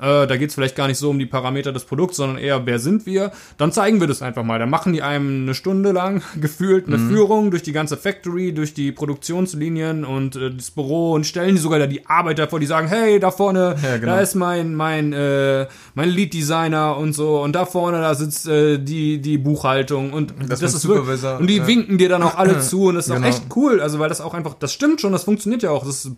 [0.00, 2.66] äh, da geht es vielleicht gar nicht so um die Parameter des Produkts, sondern eher,
[2.66, 4.58] wer sind wir, dann zeigen wir das einfach mal.
[4.58, 7.08] Dann machen die einem eine Stunde lang gefühlt eine mhm.
[7.08, 11.60] Führung durch die ganze Factory, durch die Produktionslinien und äh, das Büro und stellen die
[11.60, 14.12] sogar da die Arbeiter vor, die sagen, hey, da vorne, ja, genau.
[14.12, 18.78] da ist mein, mein, äh, mein Lead-Designer und so und da vorne, da sitzt äh,
[18.78, 21.66] die, die Buchhaltung und das, das ist wirklich, und die ja.
[21.66, 23.26] winken dir dann auch alle zu und das ist genau.
[23.26, 25.84] auch echt cool, also weil das auch einfach, das stimmt schon, das funktioniert ja auch,
[25.84, 26.10] das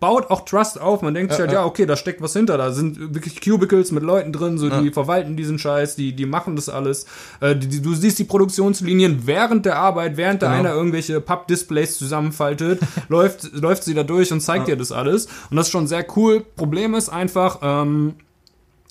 [0.00, 2.70] baut auch Trust auf, man denkt sich halt, ja, okay, da steckt was hinter, da
[2.72, 4.80] sind wirklich wirklich Cubicles mit Leuten drin, so ja.
[4.80, 7.06] die verwalten diesen Scheiß, die, die machen das alles.
[7.40, 10.60] Äh, die, die, du siehst die Produktionslinien während der Arbeit, während da genau.
[10.60, 14.74] einer irgendwelche Papp-Displays zusammenfaltet, läuft, läuft sie da durch und zeigt ja.
[14.74, 15.26] dir das alles.
[15.50, 16.44] Und das ist schon sehr cool.
[16.56, 18.14] Problem ist einfach, ähm,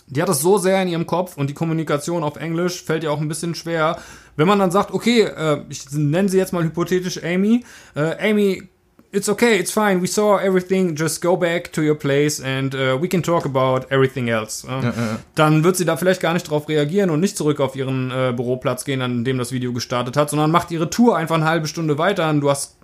[0.08, 3.12] die hat das so sehr in ihrem Kopf und die Kommunikation auf Englisch fällt ihr
[3.12, 3.98] auch ein bisschen schwer.
[4.36, 7.64] Wenn man dann sagt, okay, äh, ich nenne sie jetzt mal hypothetisch Amy,
[7.96, 8.70] äh, Amy,
[9.16, 12.98] it's okay, it's fine, we saw everything, just go back to your place and uh,
[13.02, 14.68] we can talk about everything else.
[14.68, 15.20] Ja, ja, ja.
[15.36, 18.34] Dann wird sie da vielleicht gar nicht drauf reagieren und nicht zurück auf ihren äh,
[18.36, 21.68] Büroplatz gehen, an dem das Video gestartet hat, sondern macht ihre Tour einfach eine halbe
[21.68, 22.76] Stunde weiter und du hast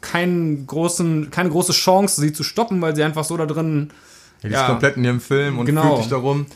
[0.00, 3.90] keinen großen, keine große Chance, sie zu stoppen, weil sie einfach so da drin.
[4.42, 5.82] Ja, die ist komplett in ihrem Film und Genau.
[5.82, 6.46] fühlt dich darum.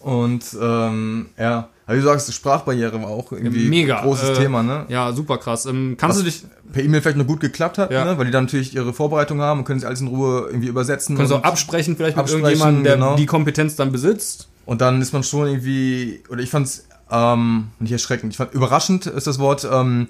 [0.00, 3.96] Und ähm, ja, aber wie du sagst, Sprachbarriere war auch irgendwie Mega.
[3.96, 4.84] ein großes äh, Thema, ne?
[4.88, 5.64] Ja, super krass.
[5.64, 8.04] Ähm, kannst du dich, Per E-Mail vielleicht noch gut geklappt hat, Ja.
[8.04, 8.18] ne?
[8.18, 11.16] weil die dann natürlich ihre Vorbereitung haben und können sich alles in Ruhe irgendwie übersetzen.
[11.16, 13.16] du und, auch absprechen, vielleicht mit absprechen, irgendjemandem, der genau.
[13.16, 14.48] die Kompetenz dann besitzt?
[14.68, 19.06] und dann ist man schon irgendwie, oder ich fand's ähm, nicht erschreckend, ich fand überraschend
[19.06, 20.08] ist das Wort, ähm,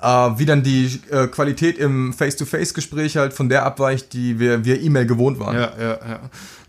[0.00, 4.76] äh, wie dann die äh, Qualität im Face-to-Face-Gespräch halt von der abweicht, die wir via
[4.76, 5.54] E-Mail gewohnt waren.
[5.54, 6.20] Ja, ja, ja.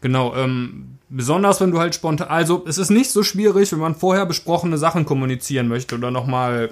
[0.02, 0.36] Genau.
[0.36, 2.28] Ähm, besonders wenn du halt spontan.
[2.28, 6.70] Also, es ist nicht so schwierig, wenn man vorher besprochene Sachen kommunizieren möchte oder nochmal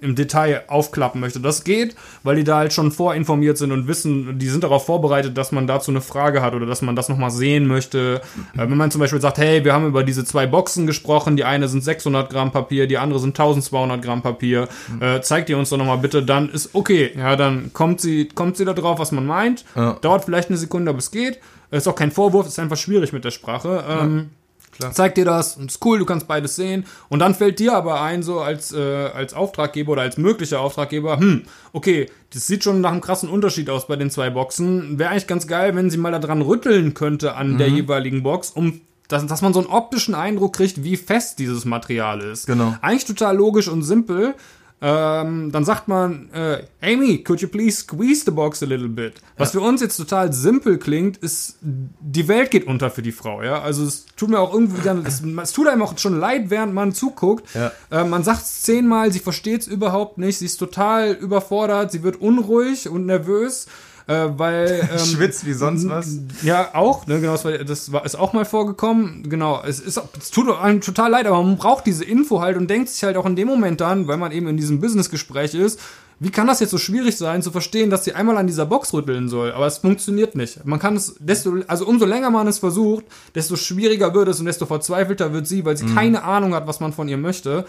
[0.00, 1.40] im Detail aufklappen möchte.
[1.40, 5.36] Das geht, weil die da halt schon vorinformiert sind und wissen, die sind darauf vorbereitet,
[5.36, 8.22] dass man dazu eine Frage hat oder dass man das nochmal sehen möchte.
[8.54, 11.44] Äh, wenn man zum Beispiel sagt, hey, wir haben über diese zwei Boxen gesprochen, die
[11.44, 14.68] eine sind 600 Gramm Papier, die andere sind 1200 Gramm Papier,
[15.00, 17.12] äh, zeigt ihr uns doch nochmal bitte, dann ist okay.
[17.16, 19.64] Ja, dann kommt sie, kommt sie da drauf, was man meint.
[19.76, 19.98] Ja.
[20.00, 21.40] Dauert vielleicht eine Sekunde, aber es geht.
[21.70, 23.84] Ist auch kein Vorwurf, ist einfach schwierig mit der Sprache.
[23.88, 24.30] Ähm,
[24.72, 24.92] klar.
[24.92, 26.84] Zeigt dir das und ist cool, du kannst beides sehen.
[27.08, 31.18] Und dann fällt dir aber ein, so als, äh, als Auftraggeber oder als möglicher Auftraggeber,
[31.18, 34.98] hm, okay, das sieht schon nach einem krassen Unterschied aus bei den zwei Boxen.
[34.98, 38.80] Wäre eigentlich ganz geil, wenn sie mal daran rütteln könnte an der jeweiligen Box, um
[39.08, 42.46] dass, dass man so einen optischen Eindruck kriegt, wie fest dieses Material ist.
[42.46, 42.74] Genau.
[42.80, 44.34] Eigentlich total logisch und simpel.
[44.80, 49.14] Ähm, dann sagt man, äh, Amy, could you please squeeze the box a little bit?
[49.38, 53.42] Was für uns jetzt total simpel klingt, ist, die Welt geht unter für die Frau,
[53.42, 53.62] ja.
[53.62, 56.74] Also es tut mir auch irgendwie dann, es, es tut einem auch schon leid, während
[56.74, 57.46] man zuguckt.
[57.54, 57.72] Ja.
[57.90, 62.02] Äh, man sagt es zehnmal, sie versteht es überhaupt nicht, sie ist total überfordert, sie
[62.02, 63.66] wird unruhig und nervös.
[64.06, 66.18] Äh, weil ähm, Schwitzt wie sonst was.
[66.42, 69.28] ja, auch, ne, genau, das, war, das war, ist auch mal vorgekommen.
[69.28, 72.68] Genau, es ist, es tut einem total leid, aber man braucht diese Info halt und
[72.68, 75.80] denkt sich halt auch in dem Moment dann, weil man eben in diesem Businessgespräch ist,
[76.20, 78.92] wie kann das jetzt so schwierig sein, zu verstehen, dass sie einmal an dieser Box
[78.92, 79.52] rütteln soll?
[79.52, 80.64] Aber es funktioniert nicht.
[80.64, 84.46] Man kann es, desto, also umso länger man es versucht, desto schwieriger wird es und
[84.46, 87.64] desto verzweifelter wird sie, weil sie keine Ahnung hat, was man von ihr möchte.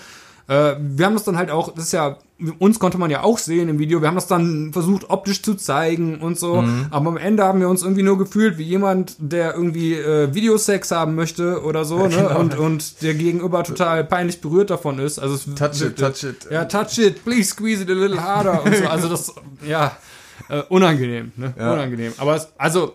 [0.48, 2.18] Äh, wir haben das dann halt auch, das ist ja,
[2.60, 5.56] uns konnte man ja auch sehen im Video, wir haben das dann versucht optisch zu
[5.56, 9.56] zeigen und so, aber am Ende haben wir uns irgendwie nur gefühlt wie jemand, der
[9.56, 12.10] irgendwie äh, Videosex haben möchte oder so, ne?
[12.10, 12.40] genau.
[12.40, 15.18] Und, und der Gegenüber total peinlich berührt davon ist.
[15.18, 16.48] Also es Touch it, touch it.
[16.52, 18.86] Ja, touch it, please squeeze it a little harder und so.
[18.88, 19.34] Also das,
[19.66, 19.98] ja,
[20.50, 21.54] äh, unangenehm, ne?
[21.58, 21.74] Ja.
[21.74, 22.14] Unangenehm.
[22.18, 22.94] Aber es, also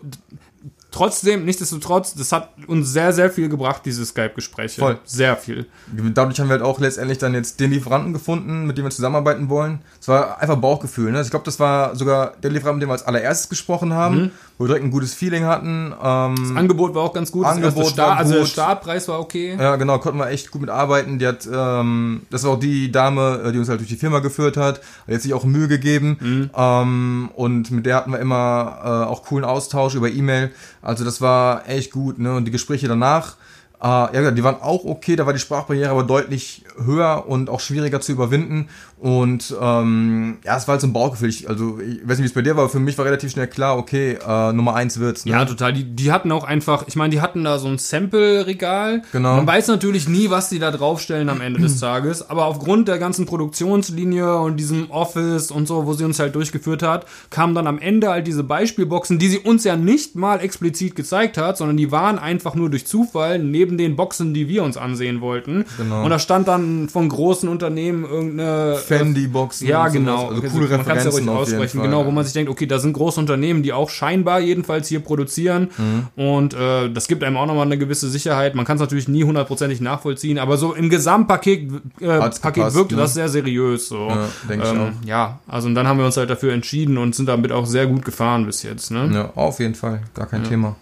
[0.91, 4.81] trotzdem, nichtsdestotrotz, das hat uns sehr, sehr viel gebracht, diese Skype-Gespräche.
[4.81, 4.99] Voll.
[5.05, 5.67] Sehr viel.
[6.15, 9.49] Dadurch haben wir halt auch letztendlich dann jetzt den Lieferanten gefunden, mit dem wir zusammenarbeiten
[9.49, 9.81] wollen.
[10.11, 11.13] War einfach Bauchgefühl.
[11.13, 11.21] Ne?
[11.23, 14.31] Ich glaube, das war sogar der Lieferant, mit dem wir als allererstes gesprochen haben, Mhm.
[14.59, 15.95] wo wir direkt ein gutes Feeling hatten.
[16.03, 17.45] Ähm, Angebot war auch ganz gut.
[17.45, 18.51] Das Angebot Start, war Also der gut.
[18.51, 19.57] Startpreis war okay.
[19.59, 21.19] ja, genau, konnten wir echt gut mitarbeiten.
[21.19, 24.19] Die hat, ähm, das war auch die Dame, äh, die uns halt durch die Firma
[24.19, 24.79] geführt hat.
[24.79, 26.17] Hat jetzt sich auch Mühe gegeben.
[26.21, 26.51] Mhm.
[26.57, 30.51] Ähm, und mit der hatten wir immer äh, auch coolen Austausch über E-Mail.
[30.83, 32.19] Also das war echt gut.
[32.19, 32.35] Ne?
[32.35, 33.37] Und die Gespräche danach,
[33.83, 35.17] äh, ja, die waren auch okay.
[35.17, 38.69] Da war die Sprachbarriere aber deutlich höher und auch schwieriger zu überwinden.
[39.01, 41.31] Und ähm, ja, es war halt so ein Bauchgefühl.
[41.31, 43.31] Ich, also ich weiß nicht, wie es bei dir war, aber für mich war relativ
[43.31, 45.25] schnell klar, okay, äh, Nummer eins wird's.
[45.25, 45.33] Ne?
[45.33, 45.73] Ja, total.
[45.73, 49.03] Die, die hatten auch einfach, ich meine, die hatten da so ein Sample-Regal.
[49.13, 49.37] Genau.
[49.37, 52.99] Man weiß natürlich nie, was die da draufstellen am Ende des Tages, aber aufgrund der
[52.99, 57.67] ganzen Produktionslinie und diesem Office und so, wo sie uns halt durchgeführt hat, kamen dann
[57.67, 61.79] am Ende halt diese Beispielboxen, die sie uns ja nicht mal explizit gezeigt hat, sondern
[61.79, 65.65] die waren einfach nur durch Zufall neben den Boxen, die wir uns ansehen wollten.
[65.77, 66.05] Genau.
[66.05, 69.67] Und da stand dann von großen Unternehmen irgendeine Fendi-Boxen.
[69.67, 69.93] Ja, und sowas.
[69.93, 70.29] genau.
[70.29, 71.83] Also coole man kann's Referenzen ja ruhig aussprechen.
[71.83, 75.01] Genau, wo man sich denkt, okay, da sind große Unternehmen, die auch scheinbar jedenfalls hier
[75.01, 75.69] produzieren.
[75.77, 76.23] Mhm.
[76.23, 78.55] Und äh, das gibt einem auch nochmal eine gewisse Sicherheit.
[78.55, 82.95] Man kann es natürlich nie hundertprozentig nachvollziehen, aber so im Gesamtpaket äh, Paket gepasst, wirkte
[82.95, 83.03] ne?
[83.03, 83.89] das sehr seriös.
[83.89, 84.09] So.
[84.09, 87.15] Ja, denk ich ähm, ja, also und dann haben wir uns halt dafür entschieden und
[87.15, 88.91] sind damit auch sehr gut gefahren bis jetzt.
[88.91, 89.11] Ne?
[89.13, 90.77] Ja, auf jeden Fall, gar kein Thema.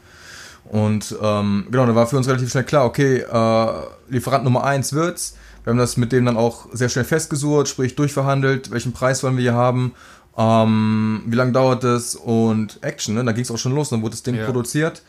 [0.69, 3.73] Und ähm, genau, da war für uns relativ schnell klar, okay, äh,
[4.11, 5.35] Lieferant Nummer eins wird's.
[5.65, 9.37] Wir haben das mit dem dann auch sehr schnell festgesucht, sprich durchverhandelt, welchen Preis wollen
[9.37, 9.93] wir hier haben,
[10.37, 13.25] ähm, wie lange dauert das und Action, ne?
[13.25, 14.45] Da ging es auch schon los, dann wurde das Ding Ja.
[14.47, 15.03] produziert.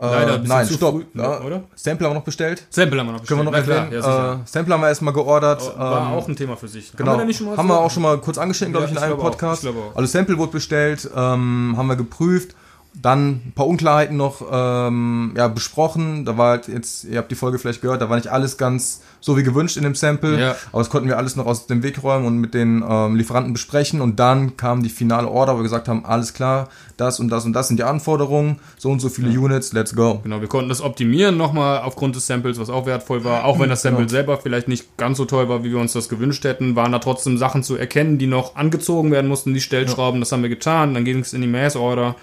[0.00, 1.40] Äh, Leider ein bisschen nein, zu stopp, früh, ne?
[1.40, 1.62] oder?
[1.76, 2.66] Sample haben wir noch bestellt.
[2.70, 3.78] Sample haben wir noch Können wir noch bestellt.
[3.78, 4.02] Erwähnen.
[4.02, 5.78] klar, ja, äh, Sample haben wir erstmal geordert.
[5.78, 6.90] War ähm, auch ein Thema für sich.
[6.96, 7.12] Genau.
[7.12, 8.90] Haben wir, da nicht schon mal haben wir auch schon mal kurz angeschnitten, glaube Ja,
[8.90, 9.30] ich, in ich einem glaube auch.
[9.38, 9.64] Podcast.
[9.64, 9.96] Ich glaube auch.
[9.96, 12.56] Also Sample wurde bestellt, ähm, haben wir geprüft
[12.94, 16.24] dann ein paar Unklarheiten noch ähm, ja, besprochen.
[16.24, 19.02] Da war halt jetzt, ihr habt die Folge vielleicht gehört, da war nicht alles ganz
[19.20, 20.38] so wie gewünscht in dem Sample.
[20.38, 20.56] Ja.
[20.70, 23.52] Aber das konnten wir alles noch aus dem Weg räumen und mit den ähm, Lieferanten
[23.52, 24.00] besprechen.
[24.00, 27.44] Und dann kam die finale Order, wo wir gesagt haben, alles klar, das und das
[27.44, 29.40] und das sind die Anforderungen, so und so viele ja.
[29.40, 30.20] Units, let's go.
[30.22, 33.44] Genau, wir konnten das optimieren nochmal aufgrund des Samples, was auch wertvoll war.
[33.44, 34.10] Auch wenn das Sample genau.
[34.10, 37.00] selber vielleicht nicht ganz so toll war, wie wir uns das gewünscht hätten, waren da
[37.00, 40.20] trotzdem Sachen zu erkennen, die noch angezogen werden mussten, die Stellschrauben.
[40.20, 40.20] Ja.
[40.20, 40.94] Das haben wir getan.
[40.94, 42.14] Dann ging es in die Mass-Order.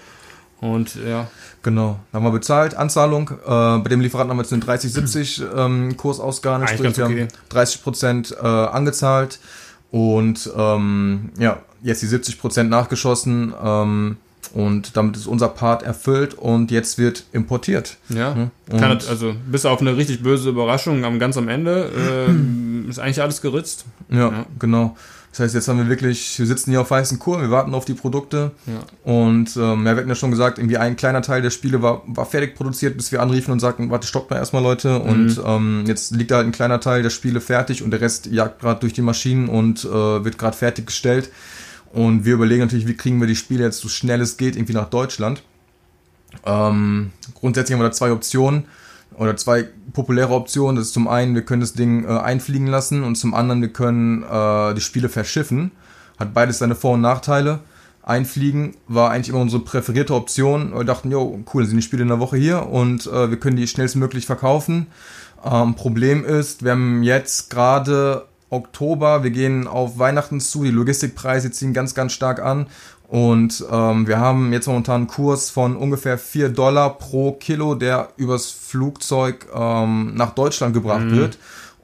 [0.62, 1.26] Und ja.
[1.64, 3.30] Genau, haben wir bezahlt, Anzahlung.
[3.30, 7.20] Äh, bei dem Lieferanten haben wir jetzt einen 30-70 ähm, Kurs ausgehandelt, sprich wir okay.
[7.22, 9.40] haben 30 Prozent äh, angezahlt
[9.90, 14.18] und ähm, ja, jetzt die 70 Prozent nachgeschossen ähm,
[14.54, 17.96] und damit ist unser Part erfüllt und jetzt wird importiert.
[18.08, 18.50] Ja, mhm.
[18.78, 21.90] Kann also bis auf eine richtig böse Überraschung am ganz am Ende
[22.28, 23.84] äh, ist eigentlich alles geritzt.
[24.10, 24.46] Ja, ja.
[24.60, 24.96] genau.
[25.32, 27.86] Das heißt, jetzt haben wir wirklich, wir sitzen hier auf weißen Kohl, wir warten auf
[27.86, 28.50] die Produkte.
[28.66, 29.10] Ja.
[29.10, 32.02] Und ähm, ja, wir hatten ja schon gesagt, irgendwie ein kleiner Teil der Spiele war,
[32.06, 34.98] war fertig produziert, bis wir anriefen und sagten, warte, stoppt mal erstmal Leute.
[34.98, 35.08] Mhm.
[35.08, 38.26] Und ähm, jetzt liegt da halt ein kleiner Teil der Spiele fertig und der Rest
[38.26, 39.88] jagt gerade durch die Maschinen und äh,
[40.24, 41.30] wird gerade fertiggestellt.
[41.94, 44.74] Und wir überlegen natürlich, wie kriegen wir die Spiele jetzt so schnell es geht irgendwie
[44.74, 45.42] nach Deutschland.
[46.44, 48.64] Ähm, grundsätzlich haben wir da zwei Optionen
[49.16, 50.76] oder zwei populäre Optionen.
[50.76, 53.72] Das ist zum einen, wir können das Ding äh, einfliegen lassen und zum anderen, wir
[53.72, 55.72] können äh, die Spiele verschiffen.
[56.18, 57.60] Hat beides seine Vor- und Nachteile.
[58.02, 60.74] Einfliegen war eigentlich immer unsere präferierte Option.
[60.74, 63.56] Wir dachten, jo, cool, sind die Spiele in der Woche hier und äh, wir können
[63.56, 64.88] die schnellstmöglich verkaufen.
[65.44, 71.50] Ähm, Problem ist, wir haben jetzt gerade Oktober, wir gehen auf Weihnachten zu, die Logistikpreise
[71.50, 72.66] ziehen ganz, ganz stark an
[73.12, 78.08] und ähm, wir haben jetzt momentan einen Kurs von ungefähr 4 Dollar pro Kilo, der
[78.16, 81.16] übers Flugzeug ähm, nach Deutschland gebracht mhm.
[81.16, 81.38] wird.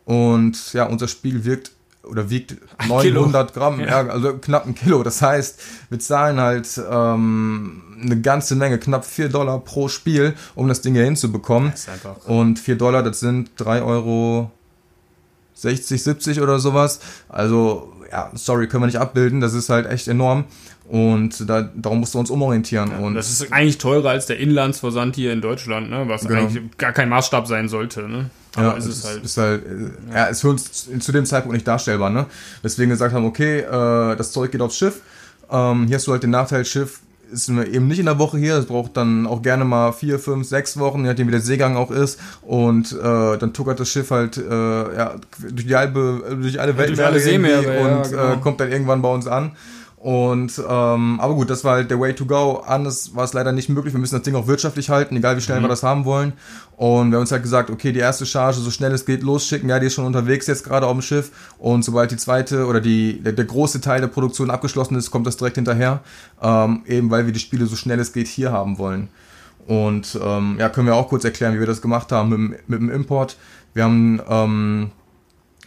[0.06, 1.72] Und ja, unser Spiel wirkt
[2.04, 2.56] oder wiegt
[2.88, 4.04] 900 Gramm, ja.
[4.04, 4.08] ja.
[4.08, 5.02] also knapp ein Kilo.
[5.02, 5.60] Das heißt,
[5.90, 10.94] wir zahlen halt ähm, eine ganze Menge, knapp 4 Dollar pro Spiel, um das Ding
[10.94, 11.74] hier hinzubekommen.
[12.24, 14.50] Und 4 Dollar, das sind 3 Euro
[15.52, 17.00] 60, 70 oder sowas.
[17.28, 19.42] Also, ja, sorry, können wir nicht abbilden.
[19.42, 20.44] Das ist halt echt enorm.
[20.88, 22.90] Und da, darum musst du uns umorientieren.
[22.90, 26.04] Ja, und das ist eigentlich teurer als der Inlandsversand hier in Deutschland, ne?
[26.06, 26.40] was genau.
[26.40, 28.08] eigentlich gar kein Maßstab sein sollte.
[28.08, 28.30] Ne?
[28.56, 29.22] Aber ja, es ist, halt.
[29.22, 29.62] Ist halt
[30.08, 30.14] ja.
[30.14, 32.08] ja, ist für uns zu dem Zeitpunkt nicht darstellbar.
[32.08, 32.24] Ne?
[32.62, 35.02] Weswegen wir gesagt haben, okay, äh, das Zeug geht aufs Schiff.
[35.50, 38.56] Ähm, hier hast du halt den Nachteil, Schiff ist eben nicht in der Woche hier.
[38.56, 41.76] Es braucht dann auch gerne mal vier, fünf, sechs Wochen, je nachdem wie der Seegang
[41.76, 42.18] auch ist.
[42.42, 46.90] Und äh, dann tuckert das Schiff halt äh, ja, durch die halbe, durch alle Welt
[46.90, 48.32] durch alle Seemeere und ja, genau.
[48.32, 49.52] äh, kommt dann irgendwann bei uns an.
[50.00, 52.62] Und ähm, aber gut, das war halt der Way to go.
[52.64, 53.92] Anders war es leider nicht möglich.
[53.92, 55.64] Wir müssen das Ding auch wirtschaftlich halten, egal wie schnell mhm.
[55.64, 56.34] wir das haben wollen.
[56.76, 59.68] Und wir haben uns halt gesagt, okay, die erste Charge so schnell es geht losschicken.
[59.68, 61.32] Ja, die ist schon unterwegs jetzt gerade auf dem Schiff.
[61.58, 65.26] Und sobald die zweite oder die der, der große Teil der Produktion abgeschlossen ist, kommt
[65.26, 66.00] das direkt hinterher.
[66.40, 69.08] Ähm, eben weil wir die Spiele so schnell es geht hier haben wollen.
[69.66, 72.80] Und ähm, ja, können wir auch kurz erklären, wie wir das gemacht haben mit, mit
[72.80, 73.36] dem Import.
[73.74, 74.90] Wir haben ähm,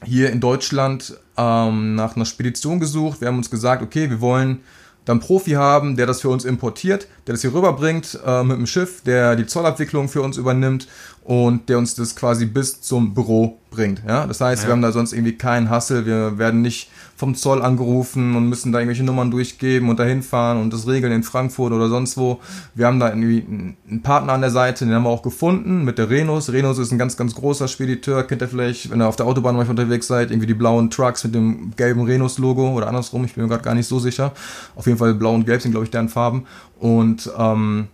[0.04, 3.22] hier in Deutschland ähm, nach einer Spedition gesucht.
[3.22, 4.60] Wir haben uns gesagt, okay, wir wollen
[5.06, 8.68] dann Profi haben, der das für uns importiert, der das hier rüberbringt äh, mit dem
[8.68, 10.88] Schiff, der die Zollabwicklung für uns übernimmt
[11.24, 14.02] und der uns das quasi bis zum Büro bringt.
[14.08, 14.26] Ja?
[14.26, 14.70] Das heißt, ja.
[14.70, 18.72] wir haben da sonst irgendwie keinen Hassel, wir werden nicht vom Zoll angerufen und müssen
[18.72, 22.42] da irgendwelche Nummern durchgeben und dahin fahren und das regeln in Frankfurt oder sonst wo.
[22.74, 23.46] Wir haben da irgendwie
[23.88, 26.52] einen Partner an der Seite, den haben wir auch gefunden mit der Renus.
[26.52, 29.56] Renus ist ein ganz, ganz großer Spediteur, kennt ihr vielleicht, wenn ihr auf der Autobahn
[29.56, 33.44] manchmal unterwegs seid, irgendwie die blauen Trucks mit dem gelben Renus-Logo oder andersrum, ich bin
[33.44, 34.32] mir gerade gar nicht so sicher.
[34.76, 36.48] Auf jeden Fall blau und gelb sind, glaube ich, deren Farben.
[36.82, 37.89] Und ähm,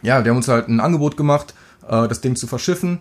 [0.00, 1.54] ja, die haben uns halt ein Angebot gemacht,
[1.86, 3.00] äh, das Ding zu verschiffen.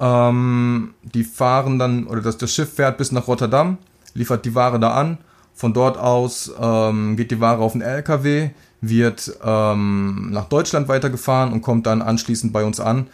[0.00, 3.78] Ähm, die fahren dann, oder das, das Schiff fährt bis nach Rotterdam,
[4.14, 5.18] liefert die Ware da an.
[5.54, 8.50] Von dort aus ähm, geht die Ware auf den LKW,
[8.80, 13.06] wird ähm, nach Deutschland weitergefahren und kommt dann anschließend bei uns an.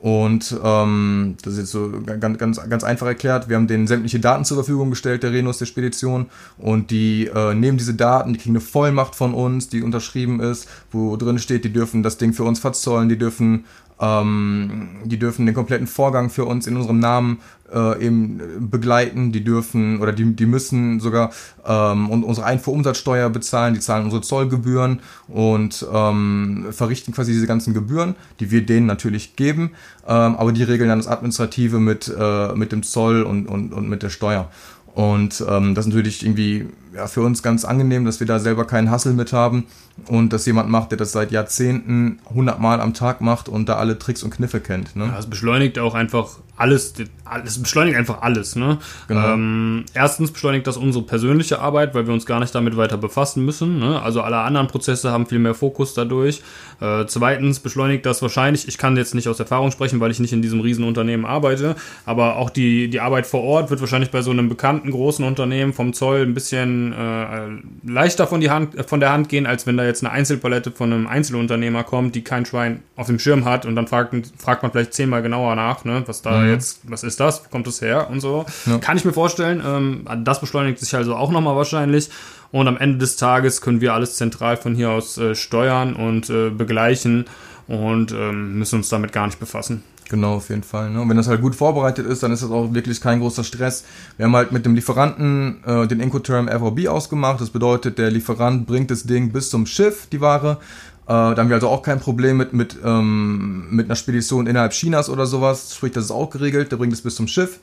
[0.00, 3.48] Und ähm, das ist jetzt so ganz, ganz, ganz einfach erklärt.
[3.48, 6.26] Wir haben denen sämtliche Daten zur Verfügung gestellt, der Renus der Spedition.
[6.56, 10.68] Und die äh, nehmen diese Daten, die kriegen eine Vollmacht von uns, die unterschrieben ist,
[10.92, 13.64] wo drin steht, die dürfen das Ding für uns verzollen, die dürfen
[14.00, 17.38] ähm, die dürfen den kompletten Vorgang für uns in unserem Namen
[17.72, 19.32] äh, eben begleiten.
[19.32, 21.30] Die dürfen oder die, die müssen sogar
[21.66, 23.74] ähm, unsere Einfuhrumsatzsteuer bezahlen.
[23.74, 29.36] Die zahlen unsere Zollgebühren und ähm, verrichten quasi diese ganzen Gebühren, die wir denen natürlich
[29.36, 29.72] geben.
[30.06, 33.88] Ähm, aber die regeln dann das Administrative mit, äh, mit dem Zoll und, und, und
[33.88, 34.50] mit der Steuer.
[34.94, 36.66] Und ähm, das ist natürlich irgendwie
[36.98, 39.66] ja, für uns ganz angenehm, dass wir da selber keinen Hassel mit haben
[40.08, 43.76] und dass jemand macht, der das seit Jahrzehnten 100 Mal am Tag macht und da
[43.76, 44.96] alle Tricks und Kniffe kennt.
[44.96, 45.06] Ne?
[45.06, 46.94] Ja, es beschleunigt auch einfach alles,
[47.44, 48.56] es beschleunigt einfach alles.
[48.56, 48.78] Ne?
[49.06, 49.34] Genau.
[49.34, 53.44] Ähm, erstens beschleunigt das unsere persönliche Arbeit, weil wir uns gar nicht damit weiter befassen
[53.44, 53.78] müssen.
[53.78, 54.02] Ne?
[54.02, 56.42] Also alle anderen Prozesse haben viel mehr Fokus dadurch.
[56.80, 60.32] Äh, zweitens beschleunigt das wahrscheinlich, ich kann jetzt nicht aus Erfahrung sprechen, weil ich nicht
[60.32, 64.32] in diesem Riesenunternehmen arbeite, aber auch die, die Arbeit vor Ort wird wahrscheinlich bei so
[64.32, 69.12] einem bekannten großen Unternehmen vom Zoll ein bisschen äh, leichter von, die Hand, von der
[69.12, 72.82] Hand gehen, als wenn da jetzt eine Einzelpalette von einem Einzelunternehmer kommt, die kein Schwein
[72.96, 76.22] auf dem Schirm hat und dann fragt, fragt man vielleicht zehnmal genauer nach, ne, was
[76.22, 76.50] da mhm.
[76.50, 78.46] jetzt, was ist das, wo kommt das her und so.
[78.66, 78.78] Ja.
[78.78, 79.62] Kann ich mir vorstellen.
[79.64, 82.10] Ähm, das beschleunigt sich also auch nochmal wahrscheinlich.
[82.50, 86.30] Und am Ende des Tages können wir alles zentral von hier aus äh, steuern und
[86.30, 87.26] äh, begleichen
[87.68, 89.82] und ähm, müssen uns damit gar nicht befassen.
[90.08, 90.90] Genau, auf jeden Fall.
[90.90, 91.02] Ne?
[91.02, 93.84] Und wenn das halt gut vorbereitet ist, dann ist das auch wirklich kein großer Stress.
[94.16, 97.40] Wir haben halt mit dem Lieferanten äh, den Incoterm FOB ausgemacht.
[97.40, 100.58] Das bedeutet, der Lieferant bringt das Ding bis zum Schiff, die Ware.
[101.04, 104.72] Äh, da haben wir also auch kein Problem mit, mit, ähm, mit einer Spedition innerhalb
[104.72, 105.74] Chinas oder sowas.
[105.74, 106.72] Sprich, das ist auch geregelt.
[106.72, 107.60] Der bringt es bis zum Schiff.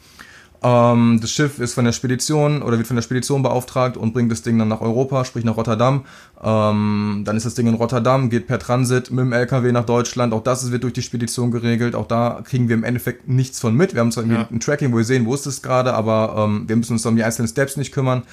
[0.66, 4.32] Ähm, das Schiff ist von der Spedition oder wird von der Spedition beauftragt und bringt
[4.32, 6.06] das Ding dann nach Europa, sprich nach Rotterdam.
[6.44, 10.34] Ähm, dann ist das Ding in Rotterdam, geht per Transit mit dem LKW nach Deutschland.
[10.34, 11.94] Auch das wird durch die Spedition geregelt.
[11.94, 13.94] Auch da kriegen wir im Endeffekt nichts von mit.
[13.94, 14.48] Wir haben zwar irgendwie ja.
[14.50, 17.16] ein Tracking, wo wir sehen, wo ist es gerade, aber ähm, wir müssen uns um
[17.16, 18.24] die einzelnen Steps nicht kümmern.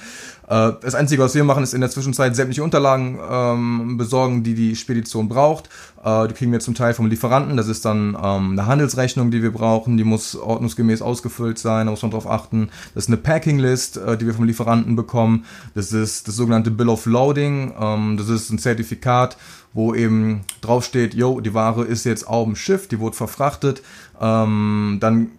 [0.47, 4.53] Äh, das Einzige, was wir machen, ist in der Zwischenzeit sämtliche Unterlagen ähm, besorgen, die
[4.53, 5.69] die Spedition braucht.
[6.03, 7.57] Äh, die kriegen wir zum Teil vom Lieferanten.
[7.57, 9.97] Das ist dann ähm, eine Handelsrechnung, die wir brauchen.
[9.97, 11.87] Die muss ordnungsgemäß ausgefüllt sein.
[11.87, 12.69] Da muss man drauf achten.
[12.93, 15.45] Das ist eine Packing List, äh, die wir vom Lieferanten bekommen.
[15.75, 17.73] Das ist das sogenannte Bill of Loading.
[17.79, 19.37] Ähm, das ist ein Zertifikat,
[19.73, 23.81] wo eben draufsteht, yo, die Ware ist jetzt auf dem Schiff, die wurde verfrachtet.
[24.21, 25.31] Ähm, dann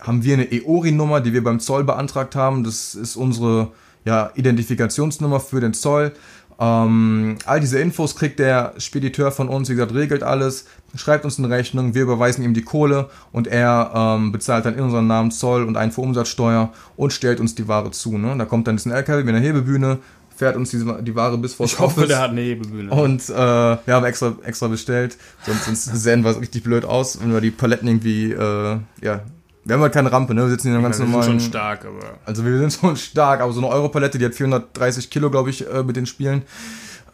[0.00, 2.62] haben wir eine EORI-Nummer, die wir beim Zoll beantragt haben.
[2.62, 3.72] Das ist unsere
[4.04, 6.12] ja, Identifikationsnummer für den Zoll.
[6.58, 11.38] Ähm, all diese Infos kriegt der Spediteur von uns, wie gesagt, regelt alles, schreibt uns
[11.38, 15.32] eine Rechnung, wir überweisen ihm die Kohle und er ähm, bezahlt dann in unseren Namen
[15.32, 18.18] Zoll und Einfuhrumsatzsteuer und stellt uns die Ware zu.
[18.18, 18.36] Ne?
[18.38, 19.98] Da kommt dann ein LKW mit einer Hebebühne,
[20.36, 22.08] fährt uns diese, die Ware bis vor Ich hoffe, Office.
[22.08, 22.90] der hat eine Hebebühne.
[22.92, 27.32] Und äh, wir haben extra, extra bestellt, sonst, sonst sehen wir richtig blöd aus, wenn
[27.32, 29.20] wir die Paletten irgendwie äh, ja,
[29.64, 30.42] wir haben halt keine Rampe, ne?
[30.42, 31.20] Wir sitzen hier ganz normal.
[31.20, 32.18] Wir sind schon stark, aber.
[32.26, 35.68] Also wir sind schon stark, aber so eine Europalette, die hat 430 Kilo, glaube ich,
[35.68, 36.42] äh, mit den Spielen.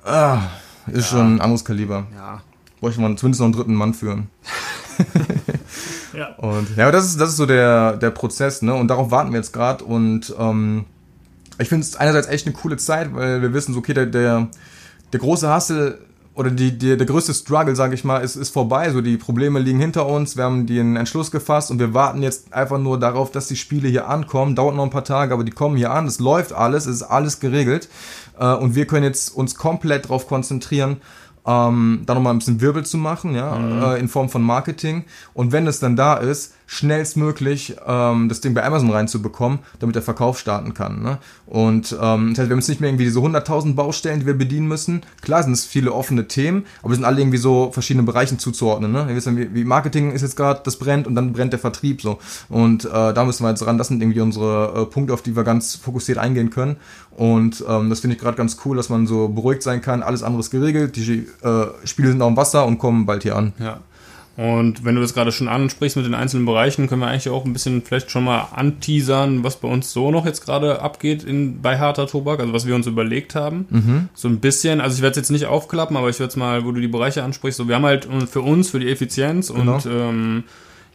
[0.04, 0.42] Ah,
[0.88, 1.18] ist ja.
[1.18, 2.06] schon ein anderes Kaliber.
[2.14, 2.42] Ja.
[2.80, 4.28] Bräuchte man zumindest noch einen dritten Mann führen.
[6.12, 6.34] ja.
[6.36, 8.74] Und ja, aber das ist, das ist so der, der Prozess, ne?
[8.74, 9.84] Und darauf warten wir jetzt gerade.
[9.84, 10.86] Und ähm,
[11.58, 14.48] ich finde es einerseits echt eine coole Zeit, weil wir wissen, so, okay, der, der,
[15.12, 15.98] der große Hassel
[16.40, 18.90] oder die, die, der größte Struggle, sage ich mal, ist, ist vorbei.
[18.90, 20.38] So die Probleme liegen hinter uns.
[20.38, 23.88] Wir haben den Entschluss gefasst und wir warten jetzt einfach nur darauf, dass die Spiele
[23.88, 24.56] hier ankommen.
[24.56, 26.06] Dauert noch ein paar Tage, aber die kommen hier an.
[26.06, 27.90] Es läuft alles, es ist alles geregelt
[28.38, 30.96] äh, und wir können jetzt uns komplett darauf konzentrieren,
[31.44, 33.82] ähm, da nochmal ein bisschen Wirbel zu machen, ja, mhm.
[33.82, 35.04] äh, in Form von Marketing.
[35.34, 40.02] Und wenn es dann da ist, schnellstmöglich ähm, das Ding bei Amazon reinzubekommen, damit der
[40.02, 41.02] Verkauf starten kann.
[41.02, 41.18] Ne?
[41.44, 44.38] Und ähm, das heißt, wir haben jetzt nicht mehr irgendwie diese 100.000 Baustellen, die wir
[44.38, 45.02] bedienen müssen.
[45.20, 48.92] Klar sind es viele offene Themen, aber wir sind alle irgendwie so verschiedene Bereichen zuzuordnen.
[48.92, 49.08] Ne?
[49.08, 52.02] Wir wissen, wie, wie Marketing ist jetzt gerade, das brennt und dann brennt der Vertrieb
[52.02, 52.20] so.
[52.48, 53.76] Und äh, da müssen wir jetzt ran.
[53.76, 56.76] Das sind irgendwie unsere äh, Punkte, auf die wir ganz fokussiert eingehen können.
[57.10, 60.04] Und ähm, das finde ich gerade ganz cool, dass man so beruhigt sein kann.
[60.04, 60.94] Alles andere ist geregelt.
[60.94, 63.54] Die äh, Spiele sind auf dem Wasser und kommen bald hier an.
[63.58, 63.80] Ja.
[64.40, 67.44] Und wenn du das gerade schon ansprichst mit den einzelnen Bereichen, können wir eigentlich auch
[67.44, 71.60] ein bisschen vielleicht schon mal anteasern, was bei uns so noch jetzt gerade abgeht in,
[71.60, 73.66] bei harter Tobak, also was wir uns überlegt haben.
[73.68, 74.08] Mhm.
[74.14, 76.64] So ein bisschen, also ich werde es jetzt nicht aufklappen, aber ich werde es mal,
[76.64, 79.74] wo du die Bereiche ansprichst, so wir haben halt für uns, für die Effizienz genau.
[79.74, 80.44] und ähm,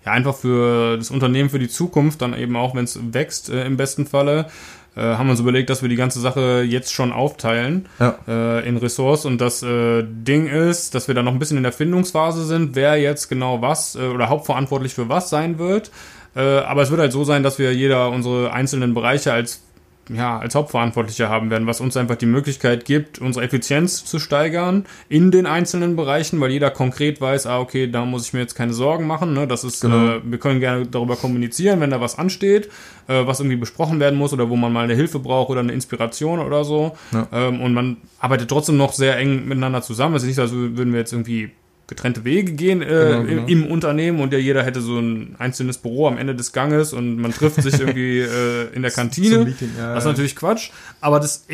[0.03, 3.63] ja, einfach für das Unternehmen, für die Zukunft, dann eben auch, wenn es wächst, äh,
[3.67, 4.47] im besten Falle,
[4.95, 8.17] äh, haben uns überlegt, dass wir die ganze Sache jetzt schon aufteilen ja.
[8.27, 11.63] äh, in Ressorts und das äh, Ding ist, dass wir da noch ein bisschen in
[11.63, 15.91] der Findungsphase sind, wer jetzt genau was äh, oder hauptverantwortlich für was sein wird.
[16.35, 19.61] Äh, aber es wird halt so sein, dass wir jeder unsere einzelnen Bereiche als
[20.09, 24.85] ja, als Hauptverantwortliche haben werden, was uns einfach die Möglichkeit gibt, unsere Effizienz zu steigern
[25.09, 28.55] in den einzelnen Bereichen, weil jeder konkret weiß, ah, okay, da muss ich mir jetzt
[28.55, 29.33] keine Sorgen machen.
[29.33, 29.47] Ne?
[29.47, 30.17] Das ist, genau.
[30.17, 32.69] äh, wir können gerne darüber kommunizieren, wenn da was ansteht,
[33.07, 35.73] äh, was irgendwie besprochen werden muss oder wo man mal eine Hilfe braucht oder eine
[35.73, 36.95] Inspiration oder so.
[37.11, 37.27] Ja.
[37.31, 40.15] Ähm, und man arbeitet trotzdem noch sehr eng miteinander zusammen.
[40.15, 41.51] Es ist nicht so, als würden wir jetzt irgendwie
[41.87, 43.47] getrennte Wege gehen äh, genau, genau.
[43.47, 47.17] im Unternehmen und ja jeder hätte so ein einzelnes Büro am Ende des Ganges und
[47.17, 49.45] man trifft sich irgendwie äh, in der Kantine.
[49.45, 50.71] Meeting, ja, das ist natürlich Quatsch,
[51.01, 51.45] aber das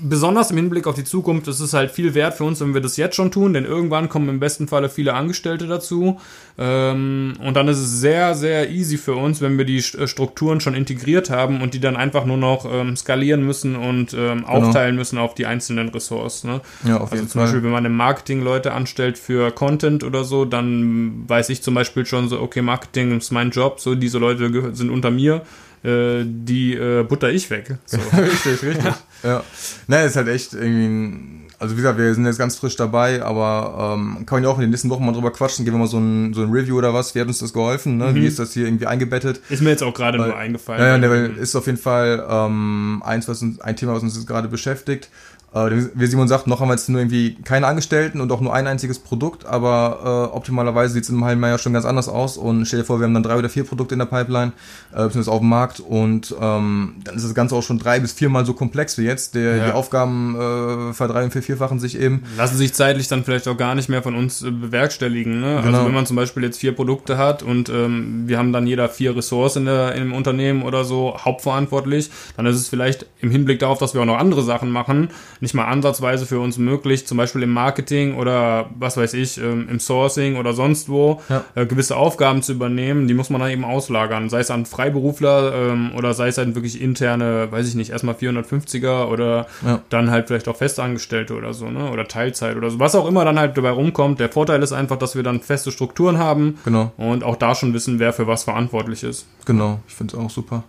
[0.00, 2.80] besonders im Hinblick auf die Zukunft ist es halt viel wert für uns, wenn wir
[2.80, 6.20] das jetzt schon tun, denn irgendwann kommen im besten Falle viele Angestellte dazu.
[6.58, 10.60] Ähm, und dann ist es sehr, sehr easy für uns, wenn wir die äh, Strukturen
[10.60, 14.48] schon integriert haben und die dann einfach nur noch ähm, skalieren müssen und ähm, genau.
[14.48, 16.44] aufteilen müssen auf die einzelnen Ressorts.
[16.44, 16.60] Ne?
[16.84, 17.44] Ja, auf also jeden zum Fall.
[17.44, 21.74] Beispiel, wenn man im Marketing Leute anstellt für Content oder so, dann weiß ich zum
[21.74, 25.42] Beispiel schon so, okay, Marketing ist mein Job, so diese Leute sind unter mir
[25.84, 27.76] äh, die äh, butter ich weg.
[27.86, 27.98] So.
[28.16, 28.94] richtig, richtig.
[29.22, 29.42] ja.
[29.88, 33.22] Ne, ist halt echt irgendwie ein, also wie gesagt, wir sind jetzt ganz frisch dabei,
[33.22, 35.80] aber ähm, kann man ja auch in den nächsten Wochen mal drüber quatschen, geben wir
[35.80, 38.06] mal so ein, so ein Review oder was, wie hat uns das geholfen, ne?
[38.06, 38.14] Mhm.
[38.16, 39.40] wie ist das hier irgendwie eingebettet.
[39.48, 40.80] Ist mir jetzt auch gerade nur eingefallen.
[40.80, 44.16] Ja, ja ne, ist auf jeden Fall ähm, eins, was uns, ein Thema, was uns
[44.16, 45.08] jetzt gerade beschäftigt.
[45.54, 48.54] Äh, wie Simon sagt, noch haben wir jetzt nur irgendwie keine Angestellten und auch nur
[48.54, 52.38] ein einziges Produkt, aber äh, optimalerweise sieht es im halben Jahr schon ganz anders aus
[52.38, 54.52] und stell dir vor, wir haben dann drei oder vier Produkte in der Pipeline,
[54.92, 58.12] äh, beziehungsweise auf dem Markt und ähm, dann ist das Ganze auch schon drei bis
[58.12, 59.34] viermal so komplex wie jetzt.
[59.34, 59.66] Der, ja.
[59.66, 62.22] Die Aufgaben äh, verdrei- und vervierfachen sich eben.
[62.36, 65.40] Lassen sich zeitlich dann vielleicht auch gar nicht mehr von uns äh, bewerkstelligen.
[65.40, 65.46] Ne?
[65.46, 65.78] Also genau.
[65.78, 68.88] Also wenn man zum Beispiel jetzt vier Produkte hat und ähm, wir haben dann jeder
[68.88, 73.58] vier Ressorts in der, im Unternehmen oder so hauptverantwortlich, dann ist es vielleicht im Hinblick
[73.58, 75.08] darauf, dass wir auch noch andere Sachen machen,
[75.42, 79.66] nicht mal ansatzweise für uns möglich, zum Beispiel im Marketing oder was weiß ich, ähm,
[79.68, 81.44] im Sourcing oder sonst wo, ja.
[81.56, 85.52] äh, gewisse Aufgaben zu übernehmen, die muss man dann eben auslagern, sei es an Freiberufler
[85.52, 89.80] ähm, oder sei es halt wirklich interne, weiß ich nicht, erstmal 450er oder ja.
[89.88, 91.90] dann halt vielleicht auch Festangestellte oder so, ne?
[91.90, 92.78] Oder Teilzeit oder so.
[92.78, 94.20] Was auch immer dann halt dabei rumkommt.
[94.20, 96.92] Der Vorteil ist einfach, dass wir dann feste Strukturen haben genau.
[96.96, 99.26] und auch da schon wissen, wer für was verantwortlich ist.
[99.44, 100.62] Genau, ich finde es auch super.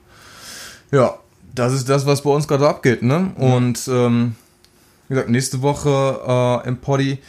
[0.91, 1.13] Ja,
[1.53, 3.31] das ist das, was bei uns gerade abgeht, ne?
[3.37, 4.35] Und ähm,
[5.13, 7.19] wie gesagt, nächste Woche äh, im Poddy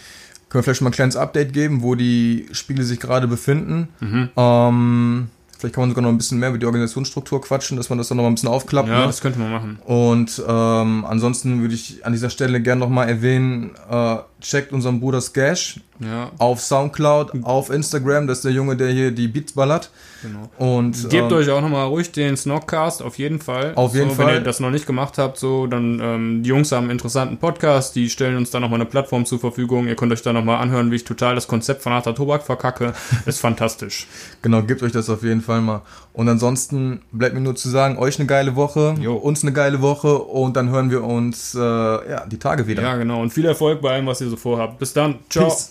[0.48, 3.88] können wir vielleicht schon mal ein kleines Update geben, wo die Spiele sich gerade befinden.
[4.00, 4.30] Mhm.
[4.36, 5.26] Ähm,
[5.58, 8.08] vielleicht kann man sogar noch ein bisschen mehr über die Organisationsstruktur quatschen, dass man das
[8.08, 8.88] dann noch mal ein bisschen aufklappt.
[8.88, 9.06] Ja, ne?
[9.06, 9.78] das könnte man machen.
[9.84, 15.00] Und ähm, ansonsten würde ich an dieser Stelle gerne noch mal erwähnen, äh, checkt unseren
[15.00, 16.30] Bruder Skash ja.
[16.38, 18.26] auf Soundcloud, auf Instagram.
[18.26, 19.90] Das ist der Junge, der hier die Beats ballert.
[20.22, 20.48] Genau.
[20.58, 23.72] Und gebt ähm, euch auch nochmal ruhig den Snockcast auf jeden Fall.
[23.74, 24.26] Auf jeden so, Fall.
[24.26, 27.38] Wenn ihr das noch nicht gemacht habt, so dann ähm, die Jungs haben einen interessanten
[27.38, 27.94] Podcast.
[27.94, 29.86] Die stellen uns da nochmal eine Plattform zur Verfügung.
[29.86, 32.94] Ihr könnt euch da nochmal anhören, wie ich total das Konzept von harter Tobak verkacke.
[33.26, 34.06] ist fantastisch.
[34.42, 35.82] Genau, gebt euch das auf jeden Fall mal.
[36.12, 39.14] Und ansonsten bleibt mir nur zu sagen, euch eine geile Woche, jo.
[39.14, 42.82] uns eine geile Woche und dann hören wir uns äh, ja die Tage wieder.
[42.82, 43.20] Ja, genau.
[43.20, 44.78] Und viel Erfolg bei allem, was ihr so vorhabt.
[44.78, 45.20] Bis dann.
[45.28, 45.48] Ciao.
[45.48, 45.70] Peace.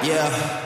[0.00, 0.57] Yeah.